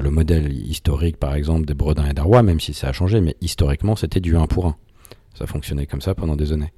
[0.00, 3.36] Le modèle historique, par exemple, des Bredin et d'Arrois, même si ça a changé, mais
[3.40, 4.76] historiquement, c'était du 1 pour 1.
[5.34, 6.72] Ça fonctionnait comme ça pendant des années.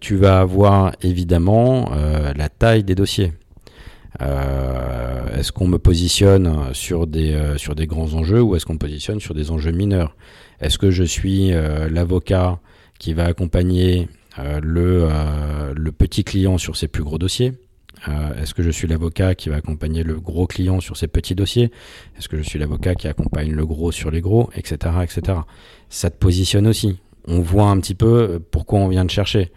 [0.00, 1.90] tu vas avoir évidemment
[2.34, 3.32] la taille des dossiers.
[4.22, 8.74] Euh, est-ce qu'on me positionne sur des, euh, sur des grands enjeux ou est-ce qu'on
[8.74, 10.16] me positionne sur des enjeux mineurs?
[10.60, 12.60] Est-ce que je suis euh, l'avocat
[12.98, 14.08] qui va accompagner
[14.62, 15.08] le,
[15.74, 17.54] le petit client sur ses plus gros dossiers?
[18.38, 21.70] Est-ce que je suis l'avocat qui va accompagner le gros client sur ses petits dossiers?
[22.18, 25.38] Est-ce que je suis l'avocat qui accompagne le gros sur les gros, etc., etc.
[25.88, 26.98] Ça te positionne aussi.
[27.26, 29.50] On voit un petit peu pourquoi on vient de chercher.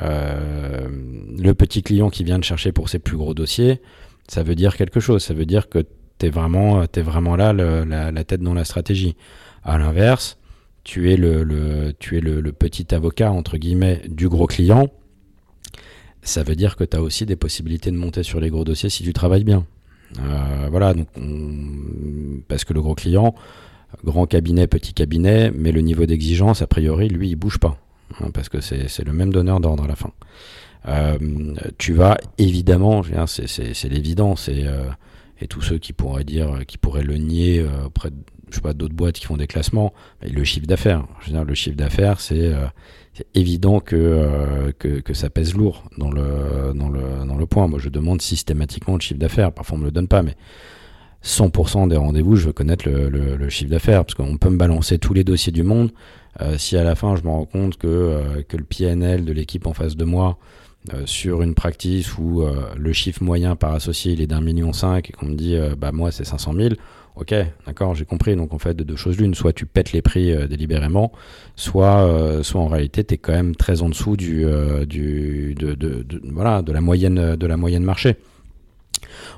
[0.00, 3.80] le petit client qui vient de chercher pour ses plus gros dossiers,
[4.28, 5.22] ça veut dire quelque chose.
[5.22, 5.84] Ça veut dire que
[6.18, 9.16] tu es vraiment, es vraiment là, la, tête dans la stratégie.
[9.62, 10.38] À l'inverse,
[10.82, 14.88] tu es, le, tu es le, petit avocat, entre guillemets, du gros client.
[16.22, 18.88] Ça veut dire que tu as aussi des possibilités de monter sur les gros dossiers
[18.88, 19.66] si tu travailles bien.
[20.18, 21.08] Euh, voilà, donc
[22.48, 23.34] parce que le gros client,
[24.04, 27.78] grand cabinet, petit cabinet, mais le niveau d'exigence, a priori, lui, il bouge pas.
[28.20, 30.12] Hein, parce que c'est le même donneur d'ordre à la fin.
[30.86, 31.18] Euh,
[31.78, 34.84] tu vas évidemment, c'est l'évident, c'est euh,
[35.40, 38.16] et tous ceux qui pourraient dire, qui pourraient le nier euh, auprès de,
[38.54, 41.04] je sais pas, d'autres boîtes qui font des classements, le chiffre d'affaires.
[41.28, 42.66] Le chiffre d'affaires, c'est euh,
[43.34, 47.66] évident que, euh, ça pèse lourd dans le, point.
[47.66, 49.52] Moi, je demande systématiquement le chiffre d'affaires.
[49.52, 50.36] Parfois, on me le donne pas, mais
[51.24, 55.14] 100% des rendez-vous, je veux connaître le, chiffre d'affaires parce qu'on peut me balancer tous
[55.14, 55.90] les dossiers du monde.
[56.40, 59.66] Euh, si à la fin, je me rends compte euh, que le PNL de l'équipe
[59.66, 60.38] en face de moi
[60.92, 64.72] euh, sur une practice où euh, le chiffre moyen par associé il est d'un million
[64.74, 66.74] cinq et qu'on me dit euh, bah moi c'est 500 000,
[67.16, 67.34] ok,
[67.66, 68.36] d'accord, j'ai compris.
[68.36, 71.12] Donc en fait, de deux choses l'une, soit tu pètes les prix délibérément,
[71.56, 74.44] soit, soit en réalité tu es quand même très en dessous du,
[74.86, 78.16] du, de, de, de- voilà, de, la moyenne, de la moyenne marché.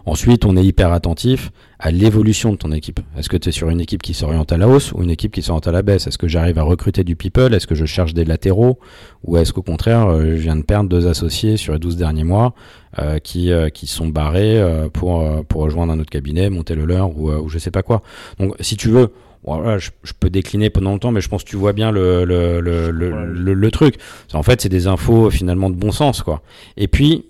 [0.04, 3.00] Ensuite, on est hyper attentif à l'évolution de ton équipe.
[3.18, 5.32] Est-ce que tu es sur une équipe qui s'oriente à la hausse ou une équipe
[5.32, 6.06] qui s'oriente à la baisse?
[6.06, 7.52] Est-ce que j'arrive à recruter du people?
[7.54, 8.78] Est-ce que je cherche des latéraux?
[9.24, 12.24] Ou est-ce qu'au contraire, euh, je viens de perdre deux associés sur les 12 derniers
[12.24, 12.54] mois
[12.98, 16.86] euh, qui, euh, qui sont barrés euh, pour, pour rejoindre un autre cabinet, monter le
[16.86, 18.02] leur ou, ou je sais pas quoi.
[18.38, 19.12] Donc, si tu veux,
[19.44, 22.24] voilà, je, je peux décliner pendant longtemps, mais je pense que tu vois bien le,
[22.24, 23.96] le, le, le- le truc.
[24.32, 26.42] En fait, c'est des infos finalement de bon sens, quoi.
[26.76, 27.26] Et puis,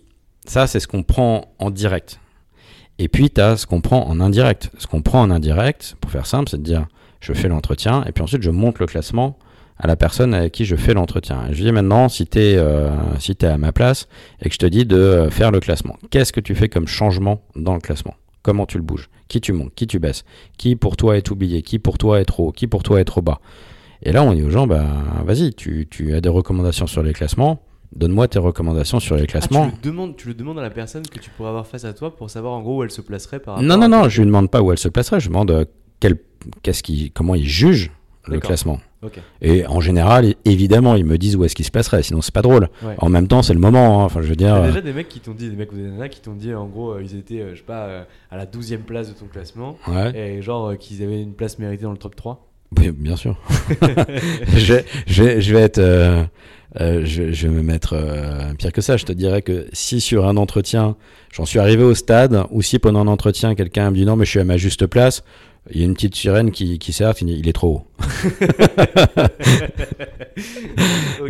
[0.46, 2.18] ça, c'est ce qu'on prend en direct.
[2.98, 4.70] Et puis, tu as ce qu'on prend en indirect.
[4.78, 6.86] Ce qu'on prend en indirect, pour faire simple, c'est de dire
[7.20, 9.38] je fais l'entretien et puis ensuite je monte le classement
[9.78, 11.40] à la personne avec qui je fais l'entretien.
[11.50, 12.58] Et je dis maintenant, si tu es,
[13.18, 14.08] si t'es à ma place
[14.40, 16.86] et que je te dis de euh, faire le classement, qu'est-ce que tu fais comme
[16.86, 18.14] changement dans le classement?
[18.42, 19.10] Comment tu le bouges?
[19.28, 19.74] Qui tu montes?
[19.74, 20.24] Qui tu baisses?
[20.56, 21.62] Qui pour toi est oublié?
[21.62, 22.52] Qui pour toi est trop haut?
[22.52, 23.40] Qui pour toi est trop bas?
[24.02, 24.86] Et là, on dit aux gens, bah,
[25.24, 27.60] vas-y, tu, tu as des recommandations sur les classements.
[27.94, 29.68] Donne-moi tes recommandations sur les Ah, classements.
[29.70, 31.92] tu, le demandes, tu le demandes à la personne que tu pourrais avoir face à
[31.92, 34.02] toi pour savoir en gros où elle se placerait par rapport Non, non, à non,
[34.02, 35.64] ton- je lui demande pas où elle se placerait, je demande euh,
[36.00, 36.16] quel,
[36.62, 37.90] qu'est-ce qui, comment il juge
[38.28, 38.80] le classement.
[39.40, 42.42] Et en général, évidemment, ils me disent où est-ce qu'il se placerait, sinon c'est pas
[42.42, 42.68] drôle.
[42.82, 42.96] Ouais.
[42.98, 44.04] En même temps, c'est le moment, hein.
[44.06, 44.48] enfin je veux dire.
[44.54, 46.34] T'as euh, déjà des mecs qui t'ont dit, des mecs ou des nanas qui t'ont
[46.34, 48.78] dit en gros euh, ils étaient, euh, je sais pas, euh, à la 12 e
[48.78, 51.98] place de ton classement ouais, et genre euh, qu'ils avaient une place méritée dans le
[51.98, 52.48] top 3.
[52.78, 53.36] Oui, bien sûr.
[54.56, 55.78] je, vais- je, vais- je vais être.
[55.78, 56.22] euh,
[56.80, 58.96] euh, je, je vais me mettre euh, pire que ça.
[58.98, 60.96] Je te dirais que si sur un entretien,
[61.32, 64.26] j'en suis arrivé au stade, ou si pendant un entretien, quelqu'un me dit non, mais
[64.26, 65.24] je suis à ma juste place,
[65.72, 67.82] il y a une petite sirène qui, qui s'arrête, il est trop haut.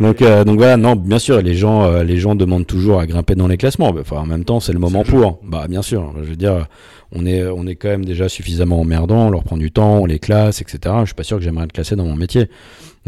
[0.01, 3.07] Donc, euh, donc voilà, non, bien sûr, les gens, euh, les gens demandent toujours à
[3.07, 3.93] grimper dans les classements.
[3.99, 5.39] Enfin, en même temps, c'est le moment pour.
[5.43, 6.13] Bah, bien sûr.
[6.23, 6.67] Je veux dire,
[7.11, 9.27] on est, on est quand même déjà suffisamment emmerdant.
[9.27, 10.79] On leur prend du temps, on les classe, etc.
[11.01, 12.49] Je suis pas sûr que j'aimerais être classé dans mon métier.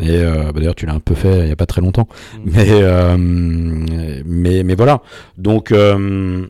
[0.02, 2.08] Et euh, bah, d'ailleurs, tu l'as un peu fait il y a pas très longtemps.
[2.34, 2.40] Mm.
[2.46, 5.02] Mais, euh, mais, mais voilà.
[5.38, 6.48] Donc, euh,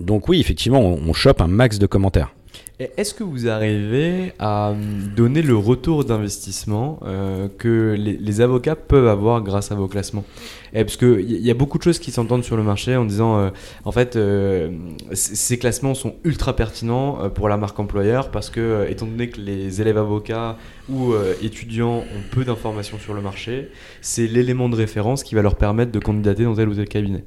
[0.00, 2.32] donc oui, effectivement, on, on chope un max de commentaires.
[2.78, 4.74] Est-ce que vous arrivez à euh,
[5.16, 10.24] donner le retour d'investissement euh, que les, les avocats peuvent avoir grâce à vos classements?
[10.72, 13.38] Et Parce qu'il y, a beaucoup de choses qui s'entendent sur le marché en disant
[13.38, 13.50] euh,
[13.84, 14.70] en fait euh,
[15.12, 19.40] ces classements sont ultra pertinents euh, pour la marque employeur parce que étant donné que
[19.40, 20.56] les élèves avocats
[20.88, 25.56] ou étudiants ont peu d'informations sur le marché, c'est l'élément de référence qui va leur
[25.56, 27.24] permettre de candidater dans tel ou tel cabinet.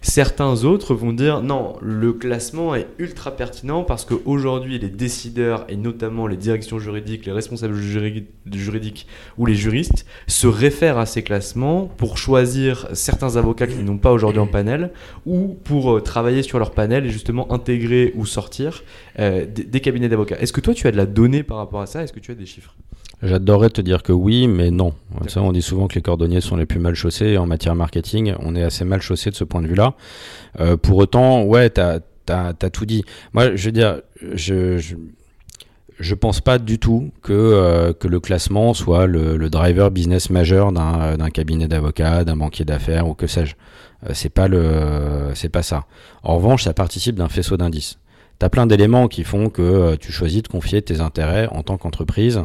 [0.00, 5.76] Certains autres vont dire non, le classement est ultra pertinent parce qu'aujourd'hui les décideurs et
[5.76, 11.22] notamment les directions juridiques, les responsables juri- juridiques ou les juristes se réfèrent à ces
[11.22, 14.90] classements pour choisir certains avocats qui n'ont pas aujourd'hui en panel
[15.26, 18.82] ou pour euh, travailler sur leur panel et justement intégrer ou sortir
[19.18, 20.38] euh, des, des cabinets d'avocats.
[20.40, 22.02] Est-ce que toi tu as de la donnée par rapport à ça?
[22.02, 22.74] Est-ce que tu as des chiffres?
[23.22, 24.94] J'adorerais te dire que oui, mais non.
[25.28, 27.26] Ça, on dit souvent que les cordonniers sont les plus mal chaussés.
[27.26, 29.94] Et en matière marketing, on est assez mal chaussé de ce point de vue-là.
[30.58, 33.04] Euh, pour autant, ouais, t'as as, tout dit.
[33.34, 34.94] Moi, je veux dire, je, je,
[36.00, 40.72] je pense pas du tout que, euh, que le classement soit le, driver business majeur
[40.72, 43.54] d'un d'un cabinet d'avocats, d'un banquier d'affaires ou que sais-je.
[44.08, 45.84] Euh, c'est pas le, c'est pas ça.
[46.22, 47.98] En revanche, ça participe d'un faisceau d'indices.
[48.38, 51.76] T'as plein d'éléments qui font que euh, tu choisis de confier tes intérêts en tant
[51.76, 52.40] qu'entreprise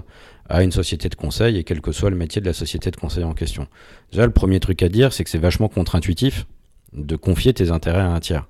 [0.50, 2.98] à une société de conseil et quel que soit le métier de la société de
[2.98, 3.68] conseil en question.
[4.12, 6.46] Déjà, le premier truc à dire, c'est que c'est vachement contre-intuitif
[6.94, 8.46] de confier tes intérêts à un tiers.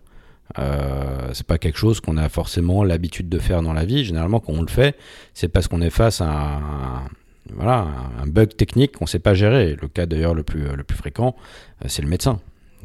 [0.60, 4.06] Euh, c'est pas quelque chose qu'on a forcément l'habitude de faire dans la vie.
[4.06, 4.96] Généralement, quand on le fait,
[5.34, 7.08] c'est parce qu'on est face à un,
[7.54, 7.88] voilà,
[8.22, 9.76] un bug technique qu'on sait pas gérer.
[9.82, 11.36] Le cas d'ailleurs le plus, le plus fréquent,
[11.84, 12.40] euh, c'est le médecin.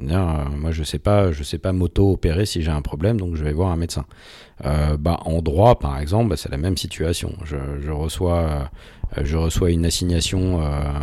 [0.09, 3.44] Euh, moi, je sais pas, je sais pas m'auto-opérer si j'ai un problème, donc je
[3.44, 4.05] vais voir un médecin.
[4.64, 7.32] Euh, bah, en droit, par exemple, bah, c'est la même situation.
[7.44, 8.70] Je, reçois,
[9.16, 10.61] euh, je reçois une assignation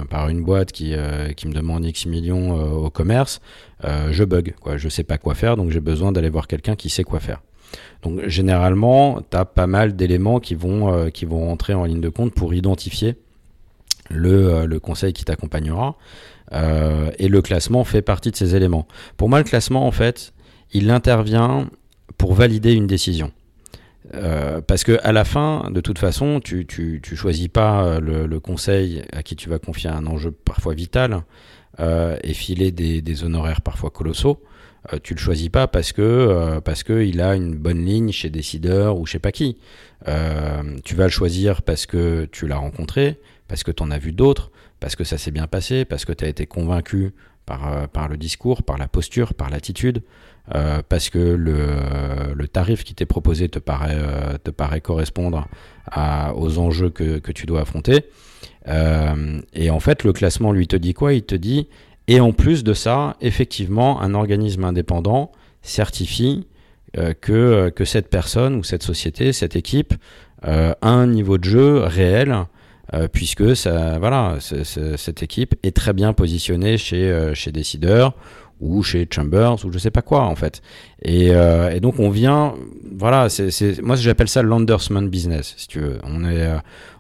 [0.10, 0.96] par une boîte qui,
[1.36, 3.42] qui me demande X millions au commerce.
[3.84, 4.78] Je bug, quoi.
[4.78, 7.42] Je sais pas quoi faire, donc j'ai besoin d'aller voir quelqu'un qui sait quoi faire.
[8.02, 12.10] Donc généralement, tu as pas mal d'éléments qui vont, qui vont rentrer en ligne de
[12.10, 13.18] compte pour identifier
[14.10, 15.98] le, le conseil qui t'accompagnera.
[16.54, 18.88] Euh, et le classement fait partie de ces éléments.
[19.18, 20.34] Pour moi, le classement, en fait,
[20.72, 21.70] il intervient
[22.18, 23.32] pour valider une décision.
[24.14, 28.28] Euh, parce que à la fin, de toute façon, tu, tu, tu choisis pas euh,
[28.28, 31.24] le, conseil à qui tu vas confier un enjeu parfois vital
[32.24, 34.42] et filer des, des, honoraires parfois colossaux.
[34.94, 38.32] Euh, tu le choisis pas parce que parce que il a une bonne ligne chez
[38.32, 39.58] décideur ou je sais pas qui.
[40.84, 44.12] tu vas le choisir parce que tu l'as rencontré, parce que tu en as vu
[44.12, 47.14] d'autres, parce que ça s'est bien passé, parce que tu as été convaincu
[47.46, 50.02] par, par le discours, par la posture, par l'attitude.
[50.56, 55.48] Euh, parce que le, tarif qui t'est proposé te paraît, euh, correspondre
[56.36, 58.06] aux enjeux que, tu dois affronter.
[58.68, 61.14] Euh, et en fait, le classement lui te dit quoi?
[61.14, 61.68] Il te dit,
[62.08, 66.48] et en plus de ça, effectivement, un organisme indépendant certifie
[66.98, 69.94] euh, que cette personne ou cette société, cette équipe,
[70.44, 72.46] a un niveau de jeu réel.
[73.12, 78.14] Puisque ça, voilà, cette équipe est très bien positionnée chez, chez décideurs
[78.60, 80.62] ou chez Chambers ou je sais pas quoi en fait.
[81.04, 82.56] Et, euh, et donc on vient,
[82.98, 86.00] voilà, c'est moi j'appelle ça l'endorsement business si tu veux.
[86.04, 86.58] On est, euh,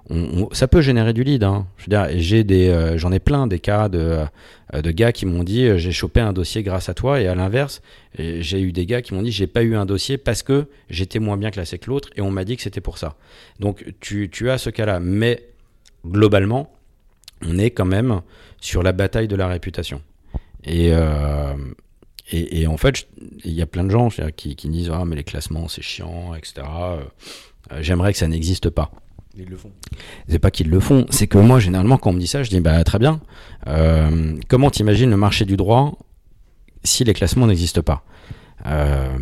[0.09, 1.43] on, on, ça peut générer du lead.
[1.43, 1.67] Hein.
[1.77, 4.25] Je veux dire, j'ai des, euh, j'en ai plein des cas de,
[4.73, 7.35] euh, de gars qui m'ont dit j'ai chopé un dossier grâce à toi et à
[7.35, 7.81] l'inverse,
[8.17, 11.19] j'ai eu des gars qui m'ont dit j'ai pas eu un dossier parce que j'étais
[11.19, 13.15] moins bien classé que l'autre et on m'a dit que c'était pour ça.
[13.59, 15.43] Donc tu, tu as ce cas-là, mais
[16.05, 16.71] globalement
[17.45, 18.21] on est quand même
[18.61, 20.01] sur la bataille de la réputation.
[20.63, 21.53] Et, euh,
[22.31, 23.07] et, et, en fait,
[23.45, 26.33] il y a plein de gens qui, qui disent Ah, mais les classements, c'est chiant,
[26.33, 26.65] etc.
[26.67, 27.03] Euh,
[27.79, 28.91] j'aimerais que ça n'existe pas.
[29.37, 29.71] Ils le font.
[30.27, 32.49] C'est pas qu'ils le font, c'est que moi, généralement, quand on me dit ça, je
[32.49, 33.21] dis Bah, très bien.
[33.67, 35.97] Euh, comment t'imagines le marché du droit
[36.83, 38.03] si les classements n'existent pas?
[38.65, 39.15] Euh,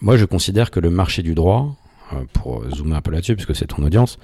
[0.00, 1.76] Moi, je considère que le marché du droit,
[2.32, 4.18] pour zoomer un peu là-dessus, puisque c'est ton audience,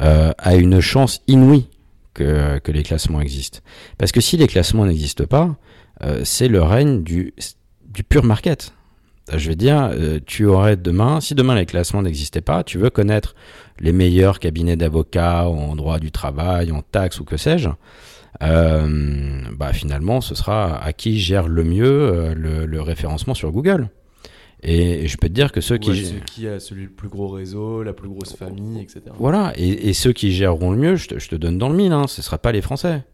[0.00, 1.68] a une chance inouïe
[2.14, 3.60] que, les classements existent.
[3.98, 5.56] Parce que si les classements n'existent pas,
[6.02, 7.34] euh, c'est le règne du,
[7.86, 8.72] du pur market.
[9.32, 12.90] Je veux dire, euh, tu aurais demain, si demain les classements n'existaient pas, tu veux
[12.90, 13.34] connaître
[13.80, 17.70] les meilleurs cabinets d'avocats en droit du travail, en taxes ou que sais-je,
[18.42, 23.88] euh, bah finalement, ce sera à qui gère le mieux euh, le, référencement sur Google.
[24.64, 26.04] Et, je peux te dire que ceux ouais, qui...
[26.06, 29.02] Ceux qui a celui le plus gros réseau, la plus grosse famille, etc.
[29.18, 31.76] Voilà, et, et ceux qui géreront le mieux, je te, je te donne dans le
[31.76, 33.04] mille, hein, ce ne sera pas les Français.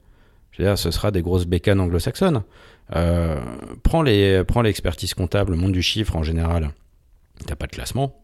[0.53, 2.43] Je veux dire, ce sera des grosses bécanes anglo-saxonnes.
[2.97, 3.41] Euh,
[3.83, 6.71] prends l'expertise comptable, le monde du chiffre en général.
[7.47, 8.21] T'as pas de classement.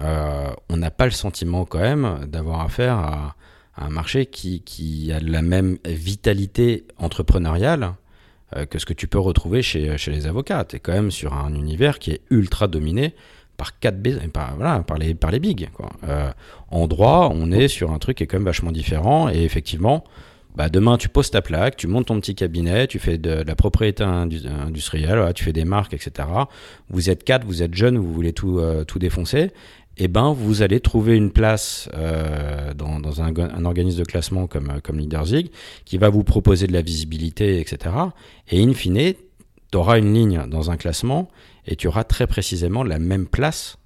[0.00, 3.36] Euh, on n'a pas le sentiment quand même d'avoir affaire à,
[3.76, 7.94] à, un marché qui, qui a la même vitalité entrepreneuriale
[8.70, 10.64] que ce que tu peux retrouver chez, chez les avocats.
[10.64, 13.14] Tu es quand même sur un univers qui est ultra dominé
[13.56, 13.96] par quatre
[14.32, 15.68] par, voilà, par les par les bigs.
[16.04, 16.30] Euh,
[16.70, 20.04] en droit, on est sur un truc qui est quand même vachement différent et effectivement,
[20.56, 23.54] bah demain tu poses ta plaque, tu montes ton petit cabinet, tu fais de, la
[23.54, 26.28] propriété industrielle, tu fais des marques, etc.
[26.90, 29.50] Vous êtes quatre, vous êtes jeunes, vous voulez tout, euh, tout défoncer.
[29.96, 34.98] Eh ben vous allez trouver une place euh, dans, un, organisme de classement comme, comme
[34.98, 35.50] Leaderzig
[35.84, 37.94] qui va vous proposer de la visibilité, etc.
[38.50, 39.14] Et in fine,
[39.70, 41.28] tu auras une ligne dans un classement
[41.66, 43.78] et tu auras très précisément la même place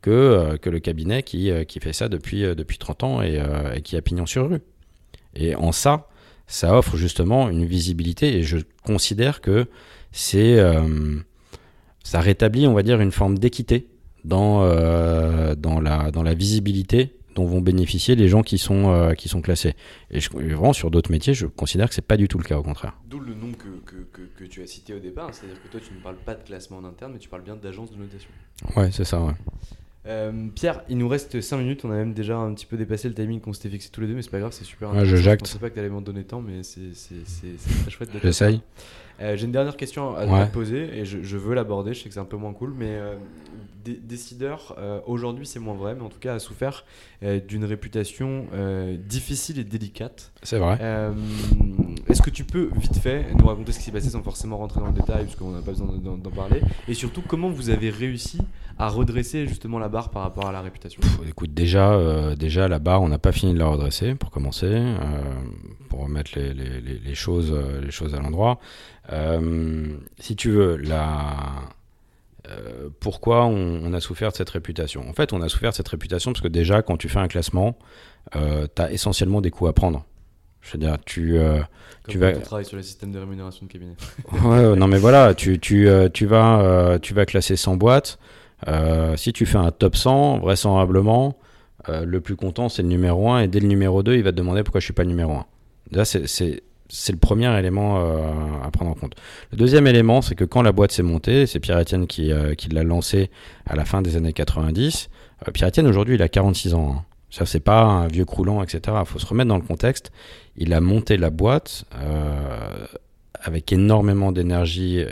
[0.00, 3.22] que, euh, que le cabinet qui, euh, qui fait ça depuis, euh, depuis 30 ans
[3.22, 3.40] et,
[3.82, 4.60] qui a pignon sur rue.
[5.34, 6.08] Et en ça,
[6.46, 9.66] ça offre justement une visibilité et je considère que
[10.12, 11.16] c'est euh,
[12.04, 13.88] ça rétablit, on va dire, une forme d'équité
[14.24, 19.14] dans, euh, dans, la, dans la visibilité dont vont bénéficier les gens qui sont, euh,
[19.14, 19.74] qui sont classés.
[20.10, 22.58] Et je, vraiment, sur d'autres métiers, je considère que c'est pas du tout le cas,
[22.58, 22.98] au contraire.
[23.08, 25.80] D'où le nom que, que, que, que, tu as cité au départ, c'est-à-dire que toi,
[25.80, 28.28] tu ne parles pas de classement en interne, mais tu parles bien d'agence de notation.
[28.76, 29.32] Ouais, c'est ça, ouais.
[30.04, 31.84] Euh, Pierre, il nous reste 5 minutes.
[31.84, 34.08] On a même déjà un petit peu dépassé le timing qu'on s'était fixé tous les
[34.08, 34.92] deux, mais c'est pas grave, c'est super.
[34.92, 35.46] Ouais, je jacte.
[35.46, 36.90] Je pensais pas que tu allais m'en donner tant, mais c'est
[37.82, 38.10] très chouette.
[38.22, 38.62] J'essaye.
[39.20, 40.46] Euh, J'ai une dernière question à ouais.
[40.48, 41.94] te poser et je, je veux l'aborder.
[41.94, 42.98] Je sais que c'est un peu moins cool, mais
[43.84, 46.84] décideur, euh, aujourd'hui c'est moins vrai, mais en tout cas a souffert
[47.22, 50.32] euh, d'une réputation euh, difficile et délicate.
[50.42, 50.78] C'est vrai.
[50.80, 51.12] Euh,
[52.08, 54.80] est-ce que tu peux vite fait nous raconter ce qui s'est passé sans forcément rentrer
[54.80, 57.90] dans le détail, parce qu'on n'a pas besoin d'en parler, et surtout comment vous avez
[57.90, 58.38] réussi
[58.78, 61.00] à redresser justement la barre par rapport à la réputation?
[61.00, 64.82] Pff, Écoute, déjà, déjà la barre, on n'a pas fini de la redresser pour commencer,
[65.88, 68.58] pour remettre les, les, les, les choses, les choses à l'endroit.
[70.18, 71.36] si tu veux, la
[72.48, 75.08] euh, pourquoi on, on, a souffert de cette réputation?
[75.08, 77.28] En fait, on a souffert de cette réputation parce que déjà, quand tu fais un
[77.28, 77.78] classement,
[78.36, 80.04] euh, tu as essentiellement des coûts à prendre.
[80.62, 81.58] Je veux dire, tu, euh,
[82.04, 82.32] Comme tu vas.
[82.32, 83.94] travailles sur le système de rémunération de cabinet.
[84.44, 88.18] ouais, non, mais voilà, tu, tu, euh, tu, vas, euh, tu vas classer 100 boîtes.
[89.16, 91.36] Si tu fais un top 100, vraisemblablement,
[91.88, 93.40] le plus content, c'est le numéro 1.
[93.40, 95.32] Et dès le numéro 2, il va te demander pourquoi je suis pas le numéro
[95.32, 95.46] 1.
[95.90, 96.62] Déjà, c'est
[96.92, 98.20] c'est le premier élément euh,
[98.62, 99.14] à prendre en compte.
[99.50, 102.68] Le deuxième élément, c'est que quand la boîte s'est montée, c'est Pierre-Etienne qui, euh, qui
[102.68, 103.30] l'a lancé
[103.66, 105.08] à la fin des années 90,
[105.48, 106.92] Euh, Pierre-Etienne, aujourd'hui, il a 46 ans.
[106.92, 107.04] Hein.
[107.30, 108.98] Ça, c'est pas un vieux croulant, etc.
[109.00, 110.12] Il faut se remettre dans le contexte.
[110.56, 111.86] Il a monté la boîte
[113.42, 115.02] avec énormément d'énergie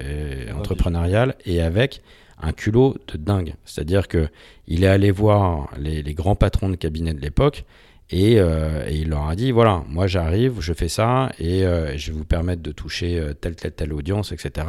[0.55, 2.03] entrepreneuriale et avec
[2.43, 3.55] un culot de dingue.
[3.65, 4.29] C'est-à-dire que
[4.67, 7.65] il est allé voir les, grands patrons de cabinet de l'époque
[8.13, 11.97] et, euh, et, il leur a dit voilà, moi j'arrive, je fais ça et euh,
[11.97, 14.67] je vais vous permettre de toucher euh, telle, telle, telle audience, etc.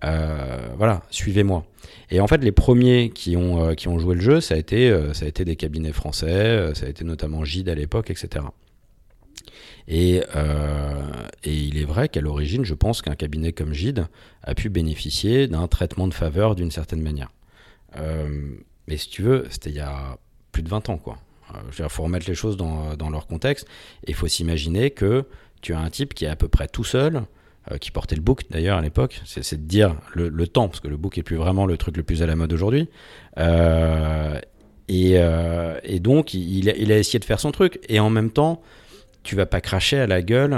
[0.00, 1.64] voilà, suivez-moi.
[2.10, 4.94] Et en fait, les premiers qui ont, qui ont joué le jeu, ça a, été,
[5.12, 8.44] ça a été des cabinets français, ça a été notamment Gide à l'époque, etc.
[9.88, 14.06] Et, et, il est vrai qu'à l'origine, je pense qu'un cabinet comme Gide
[14.42, 17.30] a pu bénéficier d'un traitement de faveur d'une certaine manière.
[18.86, 20.18] mais si tu veux, c'était il y a
[20.50, 21.18] plus de 20 ans, quoi.
[21.78, 23.66] Il faut remettre les choses dans, dans leur contexte.
[24.06, 25.24] Et il faut s'imaginer que
[25.62, 27.22] tu as un type qui est à peu près tout seul,
[27.70, 29.22] euh, qui portait le book d'ailleurs à l'époque.
[29.24, 32.02] C'est de dire le, temps, parce que le book est plus vraiment le truc le
[32.02, 32.88] plus à la mode aujourd'hui.
[33.38, 34.38] Euh,
[34.88, 37.78] et, euh, et, donc, il, a essayé de faire son truc.
[37.88, 38.60] Et en même temps,
[39.22, 40.56] tu vas pas cracher à la gueule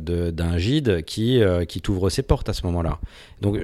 [0.00, 3.00] d'un gide qui, qui t'ouvre ses portes à ce moment-là.
[3.40, 3.58] Donc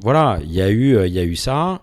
[0.00, 1.82] voilà, il y, a eu, y a eu ça.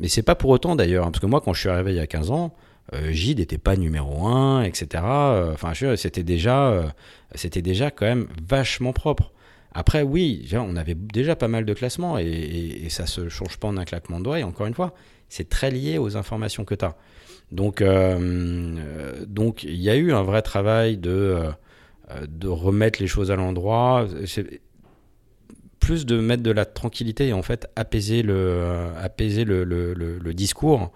[0.00, 1.96] Mais c'est pas pour autant d'ailleurs, hein, parce que moi, quand je suis arrivé il
[1.96, 2.63] y a 15 ans, euh,
[3.10, 5.04] Gide n'était pas numéro 1, etc.
[5.04, 6.86] Euh, enfin, c'était déjà, euh,
[7.34, 9.32] c'était déjà quand même vachement propre.
[9.72, 13.66] Après, oui, on avait déjà pas mal de classements et, et, ça se change pas
[13.66, 14.38] en un claquement de doigts.
[14.38, 14.94] Et encore une fois,
[15.28, 16.96] c'est très lié aux informations que tu as.
[17.50, 17.82] Donc,
[19.26, 21.40] donc, il y a eu un vrai travail de,
[22.28, 24.06] de remettre les choses à l'endroit.
[25.80, 30.86] Plus de mettre de la tranquillité et en fait apaiser le, apaiser le, discours euh,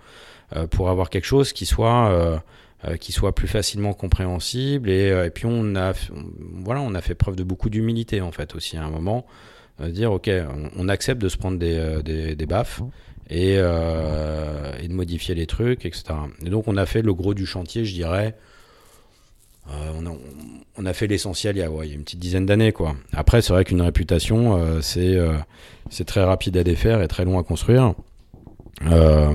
[0.70, 2.38] pour avoir quelque chose qui soit euh,
[2.86, 5.92] euh, qui soit plus facilement compréhensible et, et, puis on a
[6.62, 9.26] voilà on a fait preuve de beaucoup d'humilité en fait aussi à un moment
[9.80, 10.30] dire ok
[10.76, 12.82] on, accepte de se prendre des, des, des baffes
[13.30, 17.34] et, euh, et, de modifier les trucs etc et donc on a fait le gros
[17.34, 18.34] du chantier je dirais
[19.70, 20.16] euh, on, a,
[20.78, 22.96] on, a, fait l'essentiel il, ouais, il, y a une petite dizaine d'années quoi.
[23.12, 25.18] Après c'est vrai qu'une réputation euh, c'est
[25.90, 27.94] c'est très rapide à défaire et très long à construire
[28.86, 29.34] euh,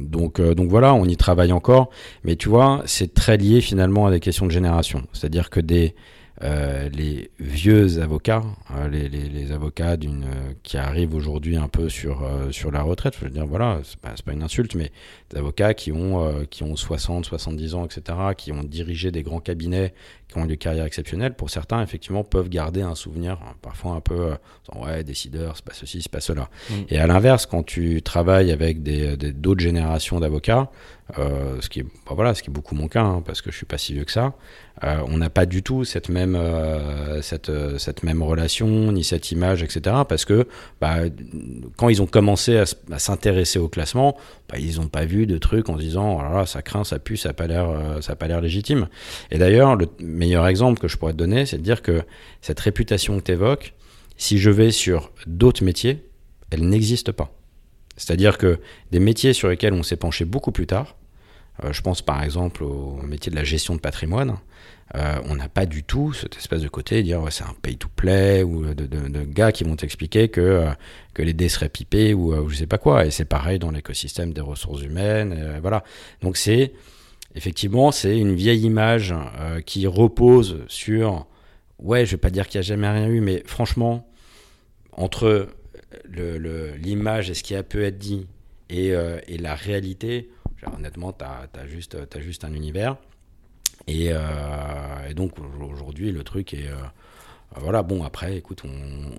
[0.00, 1.90] donc, euh, donc voilà, on y travaille encore,
[2.24, 5.06] mais tu vois, c'est très lié finalement à des questions de génération.
[5.12, 5.94] C'est-à-dire que des,
[6.42, 8.42] euh, les vieux avocats,
[8.90, 10.26] les, les, avocats d'une
[10.62, 14.14] qui arrivent aujourd'hui un peu sur sur la retraite, je veux dire voilà, c'est pas,
[14.24, 14.90] pas une insulte, mais
[15.30, 19.40] des avocats qui ont qui ont 60, 70 ans, etc., qui ont dirigé des grands
[19.40, 19.92] cabinets,
[20.30, 21.34] qui ont eu des carrières exceptionnelles.
[21.34, 24.30] Pour certains, effectivement, peuvent garder un souvenir parfois un peu
[24.76, 26.48] ouais décideur, c'est pas ceci, c'est pas cela.
[26.70, 26.74] Mm.
[26.88, 30.70] Et à l'inverse, quand tu travailles avec des d'autres générations d'avocats,
[31.18, 33.50] euh, ce qui est bah voilà, ce qui est beaucoup mon cas, hein, parce que
[33.50, 34.34] je suis pas si vieux que ça.
[34.84, 39.30] Euh, on n'a pas du tout cette même euh, cette cette même relation ni cette
[39.30, 39.96] image, etc.
[40.08, 40.46] Parce que
[40.80, 40.96] bah,
[41.76, 44.16] quand ils ont commencé à, s'intéresser au classement,
[44.50, 47.16] bah, ils n'ont pas vu de trucs en se disant oh ça craint, ça pue,
[47.16, 48.88] ça a pas l'air ça a pas l'air légitime.
[49.30, 52.02] Et d'ailleurs, le meilleur exemple que je pourrais te donner, c'est de dire que
[52.40, 53.74] cette réputation que tu évoques,
[54.16, 56.04] si je vais sur d'autres métiers,
[56.50, 57.32] elle n'existe pas.
[57.96, 58.58] C'est-à-dire que
[58.90, 60.99] des métiers sur lesquels on s'est penché beaucoup plus tard, euh,
[61.70, 64.36] je pense par exemple au métier de la gestion de patrimoine.
[64.96, 67.86] Euh, on n'a pas du tout cette espèce de côté dire c'est un pay to
[67.94, 70.70] play ou de, gars qui vont t'expliquer que, euh,
[71.14, 73.06] que les dés seraient pipés ou, ou je sais pas quoi.
[73.06, 75.58] Et c'est pareil dans l'écosystème des ressources humaines.
[75.60, 75.84] voilà.
[76.22, 76.72] Donc c'est
[77.36, 79.14] effectivement c'est une vieille image
[79.64, 81.26] qui repose sur
[81.78, 84.08] ouais je vais pas dire qu'il y a jamais rien eu, mais franchement
[84.92, 85.48] entre
[86.82, 88.26] l'image et ce qui a pu être dit
[88.70, 88.92] et
[89.38, 90.30] la réalité,
[90.76, 92.96] honnêtement, tu as, juste, juste un univers.
[93.86, 94.18] Et, euh,
[95.14, 96.68] donc aujourd'hui, le truc est.
[96.68, 96.76] Euh,
[97.60, 98.62] voilà, bon, après, écoute,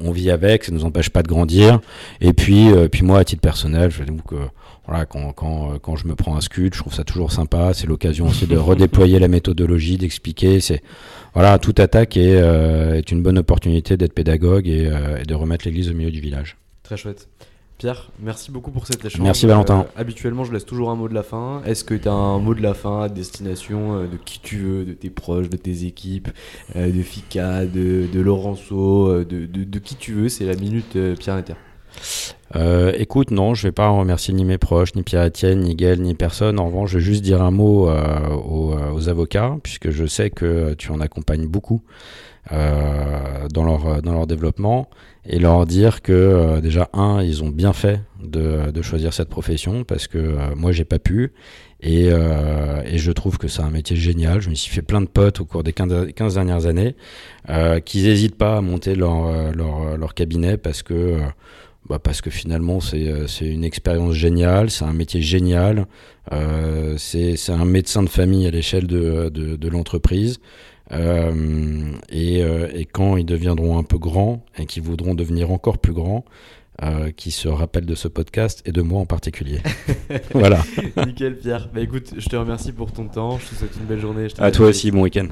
[0.02, 1.82] on, vit avec, ça ne nous empêche pas de grandir.
[2.22, 4.36] Et puis, euh, puis moi, à titre personnel, je que
[4.88, 7.74] voilà, quand, quand, quand je me prends un scud, je trouve ça toujours sympa.
[7.74, 10.62] C'est l'occasion aussi de redéployer la méthodologie, d'expliquer.
[10.62, 10.82] C'est
[11.34, 14.90] voilà, toute attaque est, est une bonne opportunité d'être pédagogue et,
[15.20, 16.56] et de remettre l'église au milieu du village.
[16.84, 17.28] Très chouette.
[17.82, 19.24] Pierre, merci beaucoup pour cet échange.
[19.24, 19.80] Merci Valentin.
[19.80, 21.64] Euh, habituellement, je laisse toujours un mot de la fin.
[21.66, 24.58] Est-ce que tu as un mot de la fin à destination euh, de qui tu
[24.58, 26.30] veux, de tes proches, de tes équipes,
[26.76, 30.30] euh, de Fika, de, de Laurenceau, de, de, qui tu veux?
[30.30, 31.56] C'est la minute Pierre Inter.
[33.00, 36.60] écoute, non, je vais pas remercier ni mes proches, ni Pierre-Etienne, ni Gaël, ni personne.
[36.60, 40.76] En revanche, je vais juste dire un mot aux, aux, avocats, puisque je sais que
[40.76, 41.82] tu en accompagnes beaucoup
[42.50, 44.90] dans, leur, dans leur développement
[45.26, 49.30] et leur dire que euh, déjà un ils ont bien fait de, de, choisir cette
[49.30, 51.34] profession parce que euh, moi j'ai pas pu
[51.82, 54.40] Et, euh, et, je trouve que c'est un métier génial.
[54.40, 56.96] Je me suis fait plein de potes au cours des 15, 15 dernières années
[57.50, 61.20] euh, qui n'hésitent pas à monter leur, euh, leur, leur cabinet parce que, euh,
[61.90, 63.02] bah parce que finalement c'est
[63.42, 65.88] une expérience géniale, c'est un métier génial,
[66.32, 70.40] euh, c'est un médecin de famille à l'échelle de, de l'entreprise.
[70.94, 75.94] Euh, et, et, quand ils deviendront un peu grands et qu'ils voudront devenir encore plus
[75.94, 76.26] grands,
[76.84, 79.60] euh, qui se rappelle de ce podcast et de moi en particulier.
[80.34, 80.64] voilà.
[81.06, 81.70] Nickel Pierre.
[81.72, 84.30] Bah écoute, je te remercie pour ton temps, je te souhaite une belle journée.
[84.30, 85.28] Je à toi aussi, bon week-end.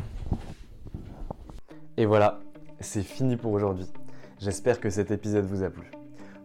[1.98, 2.40] Et voilà,
[2.82, 3.88] c'est fini pour aujourd'hui.
[4.40, 5.90] J'espère que cet épisode vous a plu.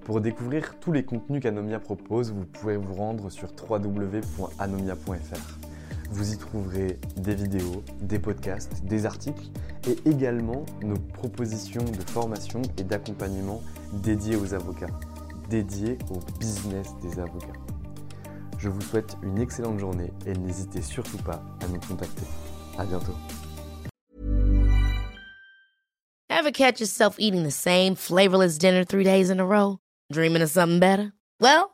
[0.06, 5.73] Pour découvrir tous les contenus qu'Anomia propose, vous pouvez vous rendre sur www.anomia.fr.
[6.14, 9.50] Vous y trouverez des vidéos, des podcasts, des articles
[9.88, 13.60] et également nos propositions de formation et d'accompagnement
[13.94, 14.96] dédiées aux avocats,
[15.50, 17.58] dédiées au business des avocats.
[18.58, 22.26] Je vous souhaite une excellente journée et n'hésitez surtout pas à nous contacter.
[22.78, 23.16] À bientôt.
[26.30, 29.78] Ever catch yourself eating the same flavorless dinner three days in a row?
[30.12, 31.12] Dreaming of something better?
[31.40, 31.73] Well,